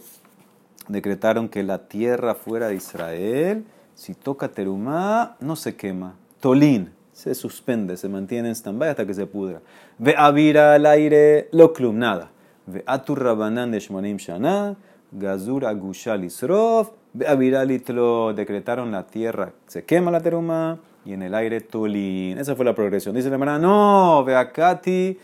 Decretaron 0.88 1.49
que 1.49 1.62
la 1.62 1.88
tierra 1.88 2.35
fuera 2.35 2.69
de 2.69 2.77
Israel, 2.77 3.64
si 3.95 4.14
toca 4.14 4.49
terumá, 4.49 5.37
no 5.41 5.57
se 5.57 5.75
quema. 5.75 6.14
Tolín, 6.41 6.91
se 7.12 7.35
suspende, 7.35 7.97
se 7.97 8.09
mantiene 8.09 8.49
en 8.49 8.55
stand 8.55 8.83
hasta 8.83 9.07
que 9.07 9.14
se 9.14 9.27
pudra. 9.27 9.61
Ve 9.99 10.14
avira 10.17 10.75
al 10.75 10.87
aire, 10.87 11.49
lo 11.53 11.73
nada. 11.93 12.31
Shmanim 12.71 14.19
shana, 14.19 14.77
gazur 15.13 15.65
agusha 15.65 16.17
lisrov, 16.17 16.93
lo 17.15 18.33
decretaron 18.33 18.91
la 18.91 19.07
tierra, 19.07 19.53
se 19.67 19.85
quema 19.85 20.11
la 20.11 20.21
teruma 20.21 20.79
y 21.05 21.13
en 21.13 21.23
el 21.23 21.35
aire 21.35 21.61
tolín. 21.61 22.39
Esa 22.39 22.55
fue 22.55 22.65
la 22.65 22.75
progresión. 22.75 23.15
Dice 23.15 23.29
la 23.29 23.35
hermana, 23.35 23.59
no, 23.59 24.23
Beakati, 24.25 25.19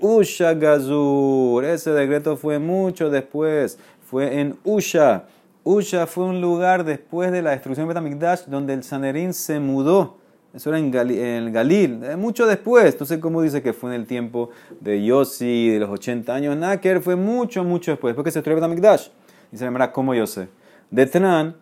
Usha 0.00 0.54
Gazur. 0.54 1.64
Ese 1.64 1.90
decreto 1.90 2.36
fue 2.36 2.58
mucho 2.58 3.10
después, 3.10 3.78
fue 4.04 4.40
en 4.40 4.58
Usha. 4.64 5.24
Usha 5.64 6.06
fue 6.06 6.24
un 6.24 6.40
lugar 6.40 6.84
después 6.84 7.30
de 7.30 7.42
la 7.42 7.50
destrucción 7.50 7.86
de 7.86 7.94
Betamikdash 7.94 8.46
donde 8.46 8.74
el 8.74 8.82
Sanerín 8.82 9.32
se 9.32 9.60
mudó. 9.60 10.21
Eso 10.54 10.68
era 10.68 10.78
en, 10.78 10.94
el 10.94 11.50
Galil, 11.50 12.04
eh, 12.04 12.16
mucho 12.16 12.46
después. 12.46 12.92
Entonces, 12.92 13.18
¿cómo 13.18 13.40
dice 13.40 13.62
que 13.62 13.72
fue 13.72 13.94
en 13.94 14.00
el 14.00 14.06
tiempo 14.06 14.50
de 14.80 15.02
Yossi, 15.02 15.70
de 15.70 15.78
los 15.78 15.88
80 15.88 16.34
años? 16.34 16.56
Naker 16.56 17.00
fue 17.00 17.16
mucho, 17.16 17.64
mucho 17.64 17.90
después, 17.92 18.10
después 18.10 18.24
que 18.24 18.30
se 18.30 18.40
destruyó 18.40 18.56
Betamikdash. 18.56 19.08
La 19.52 19.66
hermana, 19.66 19.92
¿cómo 19.92 20.14
yo 20.14 20.26
sé? 20.26 20.48
De 20.90 21.06
Tran, 21.06 21.56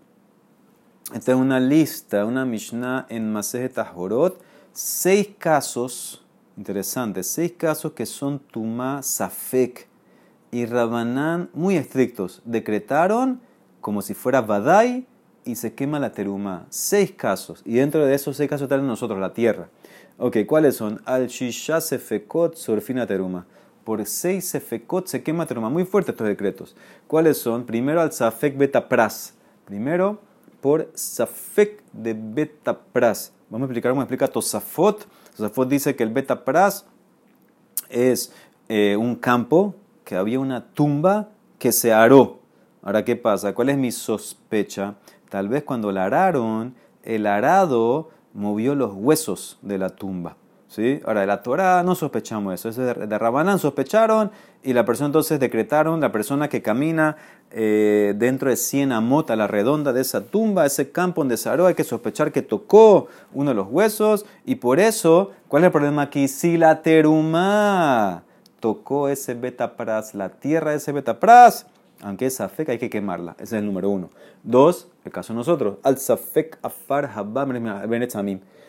esta 1.15 1.33
es 1.33 1.39
una 1.39 1.61
lista, 1.61 2.25
una 2.25 2.45
Mishnah 2.45 3.07
en 3.09 3.33
Masejet 3.33 3.75
Tahorot, 3.75 4.41
seis 4.73 5.31
casos, 5.39 6.25
interesantes, 6.57 7.29
seis 7.29 7.53
casos 7.57 7.93
que 7.93 8.07
son 8.07 8.39
Tumá 8.39 9.03
Safek 9.03 9.89
y 10.51 10.67
Rabanán 10.67 11.51
muy 11.53 11.77
estrictos. 11.77 12.43
Decretaron 12.45 13.41
como 13.81 14.03
si 14.03 14.15
fuera 14.15 14.41
Badai 14.41 15.07
y 15.45 15.57
se 15.57 15.75
quema 15.75 15.99
la 15.99 16.13
teruma. 16.13 16.67
Seis 16.71 17.13
casos. 17.13 17.63
Y 17.65 17.75
dentro 17.75 18.05
de 18.05 18.15
esos 18.15 18.37
seis 18.37 18.49
casos 18.49 18.65
están 18.65 18.87
nosotros, 18.87 19.19
la 19.19 19.33
tierra. 19.33 19.69
Ok, 20.19 20.39
¿cuáles 20.47 20.77
son? 20.77 21.01
Al 21.05 21.29
Shisha 21.29 21.81
Sefekot 21.81 22.57
Surfina 22.57 23.07
Teruma 23.07 23.47
por 23.85 24.07
seis 24.07 24.49
sefekot 24.49 25.07
se 25.07 25.23
quema 25.23 25.47
teruma. 25.47 25.69
Muy 25.69 25.85
fuertes 25.85 26.13
estos 26.13 26.27
decretos. 26.27 26.77
¿Cuáles 27.07 27.39
son? 27.39 27.65
Primero 27.65 28.01
al 28.01 28.13
safek 28.13 28.57
betapras. 28.57 29.35
Primero 29.65 30.21
por 30.61 30.91
safek 30.95 31.83
de 31.93 32.15
betapras. 32.15 33.33
Vamos 33.49 33.67
a 33.67 33.69
explicar 33.69 33.91
cómo 33.93 34.03
explica 34.03 34.29
Tosafot. 34.29 35.09
Tosafot 35.37 35.69
dice 35.69 35.97
que 35.97 36.03
el 36.03 36.11
betapras 36.11 36.87
es 37.89 38.33
eh, 38.69 38.97
un 38.97 39.17
campo 39.17 39.75
que 40.05 40.15
había 40.15 40.39
una 40.39 40.73
tumba 40.73 41.31
que 41.59 41.73
se 41.73 41.93
aró. 41.93 42.39
Ahora, 42.83 43.05
¿qué 43.05 43.17
pasa? 43.17 43.55
¿Cuál 43.55 43.71
es 43.71 43.77
mi 43.77 43.91
sospecha? 43.91 44.95
Tal 45.31 45.49
vez 45.49 45.65
cuando 45.65 45.91
la 45.93 46.05
araron, 46.05 46.75
el 47.03 47.27
arado 47.27 48.11
movió 48.35 48.75
los 48.75 48.93
huesos 48.95 49.59
de 49.63 49.79
la 49.79 49.89
tumba. 49.91 50.37
¿Sí? 50.69 51.01
Ahora, 51.05 51.23
de 51.23 51.27
la 51.27 51.43
Torah 51.43 51.83
no 51.83 51.97
sospechamos 51.97 52.55
eso. 52.55 52.71
de, 52.71 52.95
de 52.95 53.19
Rabanán 53.19 53.59
sospecharon 53.59 54.31
y 54.63 54.73
la 54.73 54.85
persona 54.85 55.07
entonces 55.07 55.41
decretaron, 55.41 56.01
la 56.01 56.13
persona 56.13 56.49
que 56.49 56.63
camina 56.63 57.17
eh, 57.51 58.15
dentro 58.17 58.51
de 58.51 58.57
100 58.57 58.93
amot 58.93 59.31
a 59.31 59.37
la 59.37 59.49
redonda 59.49 59.93
de 59.93 60.03
esa 60.03 60.21
tumba, 60.27 60.67
ese 60.67 60.93
campo 60.93 61.23
donde 61.23 61.37
Saró, 61.37 61.67
hay 61.67 61.75
que 61.75 61.83
sospechar 61.83 62.31
que 62.31 62.43
tocó 62.43 63.09
uno 63.33 63.51
de 63.51 63.57
los 63.57 63.67
huesos 63.69 64.27
y 64.45 64.57
por 64.57 64.79
eso, 64.79 65.33
¿cuál 65.49 65.65
es 65.65 65.67
el 65.67 65.73
problema 65.73 66.03
aquí? 66.03 66.29
Si 66.29 66.57
la 66.57 66.83
teruma 66.83 68.23
tocó 68.61 69.09
ese 69.09 69.35
betapras, 69.35 70.15
la 70.15 70.29
tierra 70.29 70.71
de 70.71 70.77
ese 70.77 70.93
betapras, 70.93 71.67
aunque 72.03 72.27
es 72.27 72.37
safek 72.37 72.69
hay 72.71 72.79
que 72.79 72.91
quemarla. 72.91 73.33
Ese 73.37 73.57
es 73.57 73.61
el 73.61 73.67
número 73.67 73.91
uno. 73.91 74.11
Dos, 74.43 74.89
el 75.05 75.13
caso 75.13 75.33
de 75.33 75.39
nosotros, 75.39 75.79
al 75.83 75.99
safek 75.99 76.59
afar 76.63 77.11
habam 77.15 77.53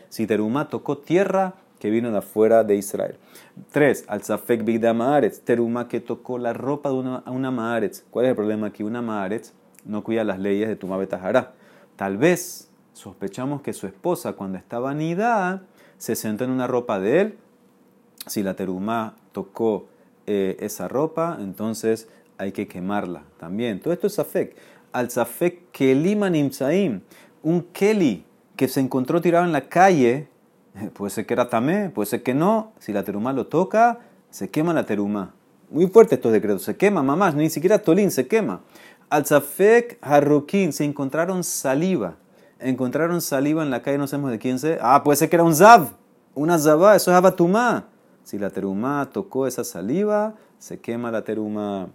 Si 0.10 0.28
teruma 0.28 0.70
tocó 0.70 0.98
tierra, 0.98 1.56
que 1.82 1.90
vino 1.90 2.12
de 2.12 2.20
afuera 2.20 2.64
de 2.64 2.76
Israel. 2.76 3.18
Tres, 3.72 4.06
al 4.08 4.22
Safek 4.22 4.64
Bigda 4.64 4.94
Maaretz, 4.94 5.40
teruma 5.40 5.88
que 5.88 6.00
tocó 6.00 6.38
la 6.38 6.54
ropa 6.54 6.90
de 6.90 6.96
una, 6.96 7.24
una 7.26 7.50
Maaretz. 7.50 8.04
¿Cuál 8.12 8.26
es 8.26 8.30
el 8.30 8.36
problema 8.36 8.68
aquí? 8.68 8.84
Una 8.84 9.02
Maaretz 9.02 9.54
no 9.84 10.04
cuida 10.04 10.24
las 10.24 10.38
leyes 10.38 10.70
de 10.70 10.76
Tumá 10.76 10.98
Betajara. 10.98 11.54
Tal 11.96 12.18
vez 12.18 12.70
sospechamos 12.94 13.64
que 13.64 13.74
su 13.74 13.88
esposa, 13.88 14.34
cuando 14.34 14.60
estaba 14.60 14.94
nida, 14.94 15.64
se 15.98 16.16
sentó 16.16 16.44
en 16.44 16.52
una 16.52 16.68
ropa 16.68 17.00
de 17.00 17.22
él. 17.22 17.38
Si 18.28 18.44
la 18.44 18.54
teruma 18.54 19.16
tocó 19.32 19.88
eh, 20.28 20.58
esa 20.60 20.88
ropa, 20.88 21.38
entonces 21.40 22.08
hay 22.42 22.52
que 22.52 22.68
quemarla 22.68 23.24
también. 23.40 23.80
Todo 23.80 23.94
esto 23.94 24.08
es 24.08 24.14
Safek. 24.14 24.56
Al 24.92 25.10
Safek 25.10 25.72
Keliman 25.72 26.36
Imsaim, 26.36 27.02
un 27.44 27.62
Keli 27.72 28.26
que 28.56 28.68
se 28.68 28.80
encontró 28.80 29.22
tirado 29.22 29.46
en 29.46 29.52
la 29.52 29.70
calle 29.70 30.28
Puede 30.94 31.12
ser 31.12 31.26
que 31.26 31.34
era 31.34 31.50
tamé, 31.50 31.90
puede 31.90 32.08
ser 32.08 32.24
que 32.24 32.34
no. 32.34 32.74
Si 32.80 32.94
la 32.94 33.04
teruma 33.04 33.34
lo 33.34 33.48
toca, 33.48 34.00
se 34.30 34.50
quema 34.50 34.74
la 34.74 34.86
teruma. 34.86 35.34
Muy 35.70 35.88
fuerte 35.88 36.16
estos 36.16 36.32
decretos. 36.32 36.64
Se 36.64 36.76
quema, 36.76 37.04
mamás, 37.04 37.36
ni 37.36 37.50
siquiera 37.50 37.80
tolín 37.80 38.12
se 38.12 38.28
quema. 38.28 38.62
Al 39.10 39.26
Zafek 39.26 39.98
Harrukin 40.02 40.74
se 40.74 40.86
encontraron 40.86 41.44
saliva. 41.44 42.16
Encontraron 42.60 43.22
saliva 43.22 43.64
en 43.64 43.72
la 43.72 43.82
calle, 43.82 43.98
no 43.98 44.08
sabemos 44.08 44.32
de 44.32 44.40
quién 44.40 44.60
se. 44.60 44.78
Ah, 44.82 45.04
puede 45.04 45.18
ser 45.18 45.30
que 45.30 45.36
era 45.36 45.44
un 45.44 45.56
Zav. 45.56 45.90
Una 46.36 46.58
Zavá, 46.60 46.96
eso 46.96 47.12
es 47.12 47.18
Abatumá. 47.18 47.88
Si 48.24 48.38
la 48.38 48.50
terumá 48.50 49.10
tocó 49.12 49.48
esa 49.48 49.64
saliva, 49.64 50.36
se 50.60 50.80
quema 50.80 51.12
la 51.12 51.24
terumá. 51.24 51.88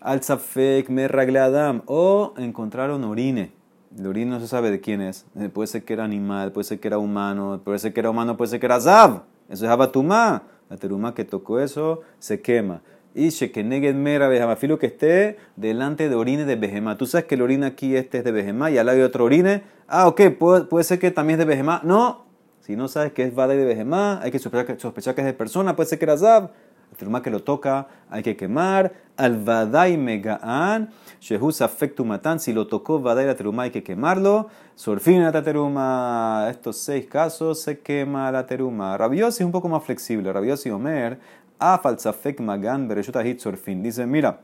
Al 0.00 0.22
Zafek 0.22 0.88
Merragleadam. 0.88 1.82
O 1.86 2.34
encontraron 2.38 3.04
orine. 3.04 3.52
El 3.96 4.06
orine 4.06 4.30
no 4.30 4.40
se 4.40 4.48
sabe 4.48 4.70
de 4.70 4.80
quién 4.80 5.00
es. 5.00 5.26
Eh, 5.38 5.48
puede 5.48 5.66
ser 5.66 5.84
que 5.84 5.92
era 5.92 6.04
animal, 6.04 6.52
puede 6.52 6.64
ser 6.64 6.80
que 6.80 6.88
era 6.88 6.98
humano, 6.98 7.60
puede 7.64 7.78
ser 7.78 7.92
que 7.92 8.00
era 8.00 8.10
humano, 8.10 8.36
puede 8.36 8.50
ser 8.50 8.60
que 8.60 8.66
era 8.66 8.80
Zav. 8.80 9.22
Eso 9.48 9.64
es 9.64 9.70
Abatumá. 9.70 10.44
La 10.70 10.76
terumá 10.76 11.14
que 11.14 11.24
tocó 11.24 11.60
eso 11.60 12.00
se 12.18 12.40
quema. 12.40 12.82
Y 13.12 13.30
que 13.30 13.64
neged 13.64 13.96
mera 13.96 14.56
filo 14.56 14.78
que 14.78 14.86
esté 14.86 15.36
delante 15.56 16.08
de 16.08 16.14
orine 16.14 16.44
de 16.44 16.54
Behemá. 16.54 16.96
Tú 16.96 17.06
sabes 17.06 17.26
que 17.26 17.34
el 17.34 17.42
orine 17.42 17.66
aquí 17.66 17.96
este 17.96 18.18
es 18.18 18.24
de 18.24 18.30
Behemá 18.30 18.70
y 18.70 18.78
al 18.78 18.86
lado 18.86 18.98
hay 18.98 19.02
otro 19.02 19.24
orine. 19.24 19.64
Ah, 19.88 20.06
ok, 20.06 20.20
puede, 20.38 20.64
puede 20.66 20.84
ser 20.84 21.00
que 21.00 21.10
también 21.10 21.40
es 21.40 21.46
de 21.46 21.52
Behemá. 21.52 21.80
No, 21.82 22.26
si 22.60 22.76
no 22.76 22.86
sabes 22.86 23.12
que 23.12 23.24
es 23.24 23.34
Vada 23.34 23.54
de 23.54 23.64
Behemá, 23.64 24.20
hay 24.22 24.30
que 24.30 24.38
sospechar 24.38 24.66
que, 24.66 24.78
sospechar 24.78 25.16
que 25.16 25.22
es 25.22 25.26
de 25.26 25.32
persona, 25.32 25.74
puede 25.74 25.88
ser 25.88 25.98
que 25.98 26.04
era 26.04 26.16
Zab. 26.16 26.52
El 26.90 26.96
terumá 26.96 27.22
que 27.22 27.30
lo 27.30 27.42
toca 27.42 27.88
hay 28.10 28.22
que 28.22 28.36
quemar. 28.36 28.92
Al 29.16 29.44
Vadai 29.44 29.96
Megaan, 29.98 30.90
Shehus 31.20 31.60
afectu 31.60 32.04
matan. 32.04 32.40
Si 32.40 32.52
lo 32.52 32.66
tocó 32.66 33.00
Vadai 33.00 33.26
la 33.26 33.34
terumá 33.34 33.64
hay 33.64 33.70
que 33.70 33.82
quemarlo. 33.82 34.48
Sorfina 34.74 35.30
la 35.30 35.42
teruma. 35.42 36.46
Estos 36.50 36.78
seis 36.78 37.06
casos 37.06 37.60
se 37.60 37.80
quema 37.80 38.32
la 38.32 38.46
teruma. 38.46 38.96
Rabiosi 38.96 39.42
es 39.42 39.46
un 39.46 39.52
poco 39.52 39.68
más 39.68 39.84
flexible. 39.84 40.32
Rabiosi 40.32 40.70
Omer 40.70 41.18
Afalzafek 41.58 42.40
Magan 42.40 42.88
Bereshutahit 42.88 43.40
Sorfin. 43.40 43.82
Dice, 43.82 44.06
mira, 44.06 44.40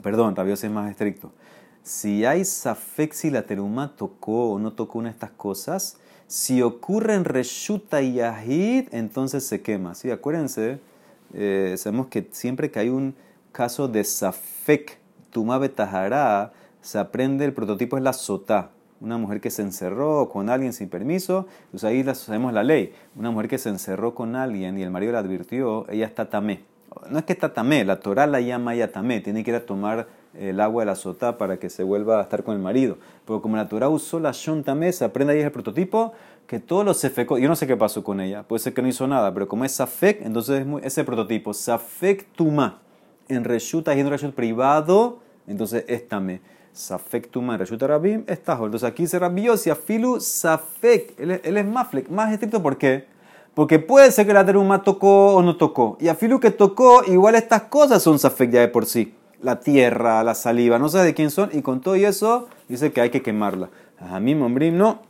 perdón, 0.00 0.36
Rabiosi 0.36 0.66
es 0.66 0.72
más 0.72 0.88
estricto. 0.88 1.32
Si 1.82 2.24
hay 2.24 2.44
safek 2.44 3.12
si 3.12 3.30
la 3.30 3.42
teruma 3.42 3.96
tocó 3.96 4.52
o 4.52 4.58
no 4.60 4.72
tocó 4.72 5.00
una 5.00 5.08
de 5.08 5.14
estas 5.14 5.32
cosas, 5.32 5.98
si 6.28 6.62
ocurre 6.62 7.14
en 7.14 7.24
Reshuta 7.24 8.00
y 8.02 8.14
Yahid, 8.14 8.88
entonces 8.92 9.44
se 9.44 9.62
quema. 9.62 9.96
¿Sí? 9.96 10.12
Acuérdense, 10.12 10.80
eh, 11.34 11.74
sabemos 11.76 12.08
que 12.08 12.28
siempre 12.30 12.70
que 12.70 12.78
hay 12.78 12.88
un 12.88 13.14
caso 13.52 13.88
de 13.88 14.04
safek, 14.04 14.98
tuma 15.30 15.58
betahara, 15.58 16.52
se 16.80 16.98
aprende 16.98 17.44
el 17.44 17.52
prototipo 17.52 17.96
es 17.96 18.02
la 18.02 18.12
sotá 18.12 18.70
una 19.02 19.18
mujer 19.18 19.40
que 19.40 19.50
se 19.50 19.62
encerró 19.62 20.28
con 20.28 20.48
alguien 20.48 20.72
sin 20.72 20.88
permiso, 20.88 21.46
pues 21.72 21.82
ahí 21.82 22.04
sabemos 22.14 22.52
la 22.52 22.62
ley. 22.62 22.94
Una 23.16 23.32
mujer 23.32 23.48
que 23.48 23.58
se 23.58 23.68
encerró 23.68 24.14
con 24.14 24.36
alguien 24.36 24.78
y 24.78 24.82
el 24.82 24.90
marido 24.90 25.12
la 25.12 25.18
advirtió, 25.18 25.88
ella 25.90 26.06
está 26.06 26.30
tamé. 26.30 26.64
No 27.10 27.18
es 27.18 27.24
que 27.24 27.32
está 27.32 27.52
tamé, 27.52 27.84
la 27.84 27.98
Torah 27.98 28.26
la 28.28 28.40
llama 28.40 28.74
ella 28.74 28.92
tamé, 28.92 29.20
tiene 29.20 29.42
que 29.42 29.50
ir 29.50 29.56
a 29.56 29.66
tomar 29.66 30.06
el 30.38 30.60
agua 30.60 30.82
de 30.82 30.86
la 30.86 30.94
sotá 30.94 31.38
para 31.38 31.58
que 31.58 31.70
se 31.70 31.82
vuelva 31.82 32.18
a 32.18 32.22
estar 32.22 32.42
con 32.42 32.54
el 32.54 32.62
marido. 32.62 32.98
Pero 33.26 33.42
como 33.42 33.56
la 33.56 33.68
Torah 33.68 33.88
usó 33.88 34.20
la 34.20 34.32
shon 34.32 34.64
tamé, 34.64 34.92
se 34.92 35.04
aprende 35.04 35.34
ahí 35.34 35.40
el 35.40 35.52
prototipo 35.52 36.12
que 36.46 36.58
todos 36.58 36.84
los 36.84 36.98
sefekot, 36.98 37.38
yo 37.38 37.48
no 37.48 37.56
sé 37.56 37.66
qué 37.66 37.76
pasó 37.76 38.02
con 38.04 38.20
ella, 38.20 38.42
puede 38.42 38.60
ser 38.60 38.74
que 38.74 38.82
no 38.82 38.88
hizo 38.88 39.06
nada, 39.06 39.32
pero 39.32 39.48
como 39.48 39.64
es 39.64 39.72
safek, 39.72 40.20
entonces 40.22 40.66
es 40.66 40.84
ese 40.84 41.04
prototipo, 41.04 41.54
safek 41.54 42.26
tuma, 42.34 42.80
en 43.28 43.44
reshuta 43.44 43.94
y 43.94 44.00
en 44.00 44.10
reshut 44.10 44.34
privado, 44.34 45.20
entonces 45.46 45.84
es 45.88 46.08
tamé. 46.08 46.40
Safek 46.72 47.30
Tuma 47.30 47.58
Reshuta 47.58 47.86
Rabim 47.86 48.24
está 48.26 48.54
Entonces 48.54 48.84
aquí 48.84 49.02
dice 49.02 49.18
Rabbi 49.18 49.42
Yossi, 49.42 49.70
Afilu 49.70 50.20
Safek. 50.20 51.18
Él, 51.20 51.40
él, 51.44 51.56
es 51.56 51.66
más, 51.66 51.88
más 52.08 52.32
estricto, 52.32 52.62
¿por 52.62 52.78
qué? 52.78 53.06
Porque 53.54 53.78
puede 53.78 54.10
ser 54.10 54.26
que 54.26 54.32
la 54.32 54.46
teruma 54.46 54.82
tocó 54.82 55.34
o 55.34 55.42
no 55.42 55.56
tocó. 55.56 55.98
Y 56.00 56.08
Afilu 56.08 56.40
que 56.40 56.50
tocó, 56.50 57.04
igual 57.06 57.34
estas 57.34 57.64
cosas 57.64 58.02
son 58.02 58.18
Safek 58.18 58.50
ya 58.50 58.60
de 58.60 58.68
por 58.68 58.86
sí. 58.86 59.14
La 59.42 59.60
tierra, 59.60 60.22
la 60.22 60.34
saliva, 60.34 60.78
no 60.78 60.88
sé 60.88 60.98
de 60.98 61.14
quién 61.14 61.30
son. 61.30 61.50
Y 61.52 61.62
con 61.62 61.80
todo 61.80 61.94
eso, 61.96 62.48
dice 62.68 62.92
que 62.92 63.00
hay 63.00 63.10
que 63.10 63.22
quemarla. 63.22 63.70
A 63.98 64.20
mí, 64.20 64.34
Mombrim, 64.34 64.76
no. 64.76 65.00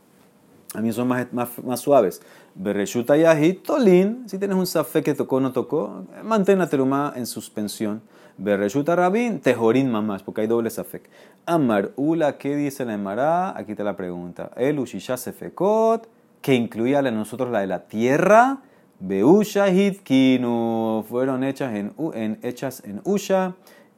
A 0.73 0.81
mí 0.81 0.91
son 0.91 1.07
más, 1.07 1.31
más, 1.31 1.49
más 1.63 1.79
suaves. 1.79 2.21
Bereshuta 2.55 3.15
Yahi, 3.15 3.53
Tolin. 3.53 4.27
Si 4.27 4.39
tienes 4.39 4.57
un 4.57 4.65
Safek 4.65 5.05
que 5.05 5.13
tocó 5.13 5.37
o 5.37 5.39
no 5.39 5.51
tocó, 5.51 6.05
mantén 6.23 6.59
la 6.59 6.67
teruma 6.67 7.13
en 7.15 7.25
suspensión. 7.25 8.01
Berreshuta 8.37 8.95
Rabin, 8.95 9.39
Tejorín 9.39 9.91
mamás, 9.91 10.23
porque 10.23 10.41
hay 10.41 10.47
doble 10.47 10.69
safek. 10.69 11.09
Amar 11.45 11.91
Ula, 11.95 12.37
¿qué 12.37 12.55
dice 12.55 12.83
la 12.83 12.95
Emara? 12.95 13.55
Aquí 13.57 13.75
te 13.75 13.83
la 13.83 13.95
pregunta. 13.95 14.49
El 14.55 14.79
Ushisha 14.79 15.17
Sefekot, 15.17 16.09
que 16.41 16.55
incluía 16.55 16.99
a 16.99 17.11
nosotros 17.11 17.51
la 17.51 17.59
de 17.59 17.67
la 17.67 17.85
tierra. 17.85 18.59
Beusha 18.99 19.69
Hitkinu, 19.69 21.05
fueron 21.07 21.43
hechas 21.43 21.75
en, 21.75 21.93
en, 22.13 22.39
hechas 22.41 22.81
en 22.85 23.01
Usha 23.03 23.53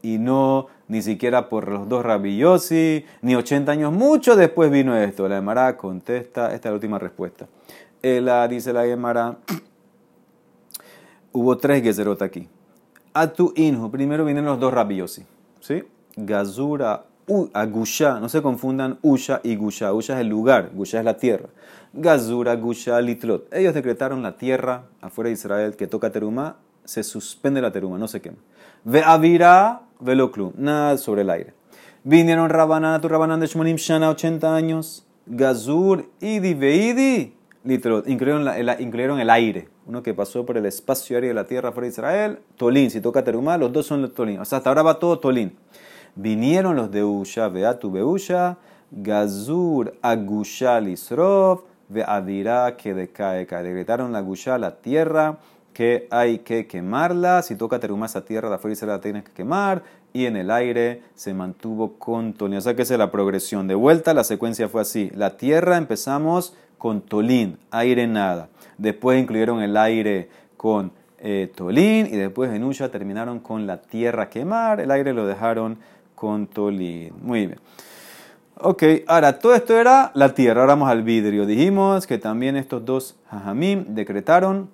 y 0.06 0.20
no 0.20 0.68
ni 0.88 1.02
siquiera 1.02 1.50
por 1.50 1.68
los 1.68 1.90
dos 1.90 2.06
rabillosi, 2.06 3.06
ni 3.24 3.36
80 3.36 3.72
años, 3.72 3.92
mucho 3.92 4.36
después 4.36 4.70
vino 4.70 4.96
esto. 4.96 5.28
La 5.28 5.38
Emara 5.38 5.76
contesta, 5.78 6.54
esta 6.54 6.70
es 6.70 6.72
la 6.72 6.74
última 6.74 7.00
respuesta. 7.00 7.48
Ela 8.04 8.48
dice 8.48 8.72
la 8.72 8.86
Emara, 8.86 9.38
hubo 11.32 11.58
tres 11.58 11.82
Gezerot 11.82 12.22
aquí. 12.22 12.48
Atu 13.14 13.52
inhu. 13.56 13.90
Primero 13.90 14.26
vienen 14.26 14.46
los 14.46 14.60
dos 14.60 14.72
rabiosi. 14.72 15.26
¿Sí? 15.60 15.84
Gazura, 16.16 17.06
agusha. 17.54 18.20
No 18.20 18.30
se 18.30 18.44
confundan 18.44 19.00
Usha 19.02 19.42
y 19.44 19.56
Gusha. 19.56 19.92
Usha 19.92 20.16
es 20.16 20.20
el 20.20 20.28
lugar, 20.28 20.70
Gusha 20.74 21.00
es 21.00 21.06
la 21.06 21.18
tierra. 21.18 21.50
Gazura, 21.94 22.56
Gusha, 22.56 23.02
Litlot. 23.02 23.52
Ellos 23.52 23.74
decretaron 23.74 24.22
la 24.22 24.38
tierra 24.38 24.84
afuera 25.02 25.30
de 25.30 25.34
Israel 25.34 25.76
que 25.76 25.88
toca 25.88 26.12
teruma. 26.12 26.58
Se 26.84 27.02
suspende 27.02 27.62
la 27.62 27.72
teruma, 27.72 27.98
no 27.98 28.08
se 28.08 28.22
quema. 28.22 28.38
Ve 28.86 29.04
avira, 29.04 29.82
veloclum. 30.00 30.54
Nada 30.56 30.98
sobre 30.98 31.22
el 31.24 31.30
aire. 31.30 31.54
Vinieron 32.04 32.50
Rabanán, 32.50 33.02
tu 33.02 33.10
de 33.10 33.48
Shmonim 33.48 33.76
Shana, 33.76 34.10
80 34.10 34.56
años. 34.56 35.06
Gazur, 35.26 36.06
Idi, 36.22 36.54
Veidi, 36.54 37.34
Litlot. 37.64 38.08
incluyeron 38.08 39.20
el 39.20 39.30
aire 39.30 39.76
uno 39.86 40.02
que 40.02 40.14
pasó 40.14 40.46
por 40.46 40.58
el 40.58 40.66
espacio 40.66 41.16
aéreo 41.16 41.30
de 41.30 41.34
la 41.36 41.46
tierra 41.46 41.72
fuera 41.72 41.86
de 41.86 41.92
Israel, 41.92 42.40
Tolín, 42.58 42.90
si 42.90 43.02
toca 43.02 43.24
Terumá, 43.24 43.58
los 43.58 43.72
dos 43.72 43.86
son 43.86 44.02
los 44.02 44.14
Tolín. 44.14 44.40
O 44.40 44.46
sea, 44.46 44.58
hasta 44.58 44.70
ahora 44.70 44.84
va 44.84 45.00
todo 45.00 45.20
Tolín. 45.20 45.56
Vinieron 46.16 46.76
los 46.76 46.92
de 46.92 47.04
Usha, 47.04 47.50
Beatu 47.50 47.92
Beusha, 47.92 48.58
Gazur, 48.90 49.94
Agushal 50.02 50.88
Isrov, 50.88 51.64
Veadira, 51.90 52.76
que 52.78 52.94
decae, 52.94 53.46
decretaron 53.46 54.12
la 54.12 54.22
Gusha, 54.22 54.58
la 54.58 54.78
tierra, 54.78 55.38
que 55.76 56.08
hay 56.10 56.40
que 56.40 56.68
quemarla. 56.68 57.42
Si 57.42 57.58
toca 57.58 57.80
Terumá, 57.80 58.06
esa 58.06 58.24
tierra 58.24 58.48
de 58.48 58.56
afuera 58.56 58.72
Israel 58.72 58.94
la 58.94 59.02
tienes 59.02 59.26
que 59.26 59.34
quemar. 59.34 59.84
Y 60.14 60.26
en 60.26 60.38
el 60.38 60.50
aire 60.50 61.02
se 61.16 61.34
mantuvo 61.34 62.00
con 62.00 62.32
Tolín. 62.32 62.60
O 62.60 62.62
sea, 62.62 62.78
que 62.78 62.84
esa 62.84 62.94
es 62.94 62.98
la 62.98 63.12
progresión. 63.12 63.68
De 63.68 63.76
vuelta, 63.76 64.14
la 64.14 64.24
secuencia 64.24 64.70
fue 64.70 64.82
así. 64.82 65.12
La 65.14 65.36
tierra 65.36 65.76
empezamos 65.76 66.56
con 66.78 67.02
Tolín, 67.02 67.58
aire 67.72 68.08
nada. 68.08 68.48
Después 68.78 69.22
incluyeron 69.22 69.62
el 69.62 69.76
aire 69.76 70.30
con 70.56 70.94
eh, 71.20 71.52
Tolín 71.54 72.08
y 72.08 72.16
después 72.16 72.54
en 72.54 72.64
Usha 72.64 72.90
terminaron 72.90 73.42
con 73.42 73.68
la 73.68 73.82
tierra 73.82 74.30
quemar. 74.30 74.80
El 74.80 74.92
aire 74.92 75.12
lo 75.12 75.28
dejaron 75.28 75.78
con 76.16 76.48
Tolín. 76.48 77.12
Muy 77.22 77.48
bien. 77.48 77.60
Ok, 78.62 78.84
ahora 79.08 79.40
todo 79.40 79.54
esto 79.54 79.78
era 79.78 80.12
la 80.14 80.34
tierra. 80.34 80.62
Ahora 80.62 80.76
vamos 80.76 80.90
al 80.90 81.04
vidrio. 81.04 81.46
Dijimos 81.46 82.08
que 82.08 82.18
también 82.18 82.56
estos 82.56 82.86
dos 82.86 83.18
hajamim 83.30 83.84
decretaron 83.90 84.70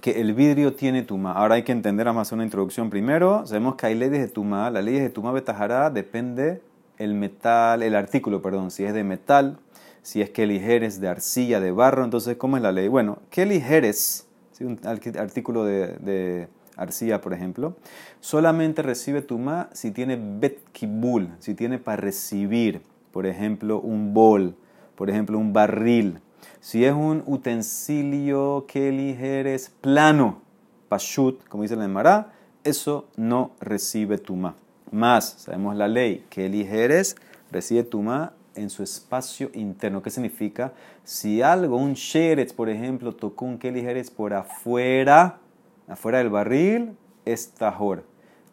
que 0.00 0.20
el 0.20 0.34
vidrio 0.34 0.74
tiene 0.74 1.02
tuma. 1.02 1.32
Ahora 1.32 1.56
hay 1.56 1.62
que 1.62 1.72
entender, 1.72 2.08
a 2.08 2.20
hacer 2.20 2.34
una 2.34 2.44
introducción 2.44 2.90
primero. 2.90 3.46
Sabemos 3.46 3.76
que 3.76 3.86
hay 3.86 3.94
leyes 3.94 4.20
de 4.20 4.28
tuma. 4.28 4.70
Las 4.70 4.84
leyes 4.84 5.02
de 5.02 5.10
tuma 5.10 5.32
betajará 5.32 5.90
depende 5.90 6.62
el 6.98 7.14
metal, 7.14 7.82
el 7.82 7.94
artículo, 7.94 8.42
perdón, 8.42 8.70
si 8.70 8.84
es 8.84 8.94
de 8.94 9.04
metal 9.04 9.58
si 10.02 10.20
es 10.20 10.30
que 10.30 10.46
ligeres 10.46 11.00
de 11.00 11.08
arcilla, 11.08 11.60
de 11.60 11.70
barro, 11.70 12.04
entonces, 12.04 12.36
¿cómo 12.36 12.56
es 12.56 12.62
la 12.62 12.72
ley? 12.72 12.88
Bueno, 12.88 13.20
¿qué 13.30 13.46
ligeres? 13.46 14.26
Un 14.60 14.78
artículo 14.84 15.64
de, 15.64 16.48
arcilla, 16.76 17.20
por 17.20 17.32
ejemplo, 17.32 17.76
solamente 18.20 18.82
recibe 18.82 19.22
tuma 19.22 19.68
si 19.72 19.90
tiene 19.90 20.16
bet 20.16 20.58
kibul, 20.72 21.30
si 21.38 21.54
tiene 21.54 21.78
para 21.78 21.96
recibir, 21.96 22.82
por 23.12 23.26
ejemplo, 23.26 23.80
un 23.80 24.14
bol, 24.14 24.56
por 24.96 25.10
ejemplo, 25.10 25.38
un 25.38 25.52
barril. 25.52 26.20
Si 26.62 26.84
es 26.84 26.92
un 26.92 27.24
utensilio 27.26 28.66
que 28.68 28.92
ligeres 28.92 29.68
plano, 29.80 30.42
pashut, 30.88 31.42
como 31.48 31.64
dice 31.64 31.74
la 31.74 31.86
Emara, 31.86 32.34
eso 32.62 33.08
no 33.16 33.50
recibe 33.58 34.16
tuma. 34.16 34.54
Más, 34.92 35.38
sabemos 35.38 35.74
la 35.74 35.88
ley, 35.88 36.24
que 36.30 36.48
ligeres 36.48 37.16
recibe 37.50 37.82
tuma 37.82 38.34
en 38.54 38.70
su 38.70 38.84
espacio 38.84 39.50
interno. 39.54 40.02
¿Qué 40.02 40.10
significa? 40.10 40.72
Si 41.02 41.42
algo, 41.42 41.76
un 41.76 41.94
sheretz, 41.94 42.52
por 42.52 42.68
ejemplo, 42.68 43.16
tocó 43.16 43.44
un 43.44 43.58
kelijeres 43.58 44.12
por 44.12 44.32
afuera, 44.32 45.40
afuera 45.88 46.18
del 46.18 46.30
barril, 46.30 46.96
es 47.24 47.50
tajor. 47.54 48.04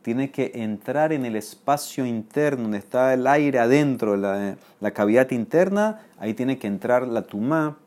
Tiene 0.02 0.32
que 0.32 0.52
entrar 0.56 1.14
en 1.14 1.26
el 1.26 1.36
espacio 1.36 2.08
interno, 2.08 2.64
donde 2.64 2.80
está 2.80 3.14
el 3.14 3.28
aire 3.28 3.60
adentro, 3.60 4.18
la, 4.18 4.58
la 4.80 4.92
cavidad 4.96 5.30
interna, 5.30 6.02
ahí 6.18 6.34
tiene 6.34 6.58
que 6.58 6.66
entrar 6.66 7.08
la 7.08 7.22
tumá 7.22 7.78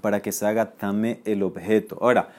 para 0.00 0.20
que 0.20 0.32
se 0.32 0.46
haga 0.46 0.72
tame 0.72 1.20
el 1.24 1.42
objeto. 1.42 1.98
Ahora, 2.00 2.30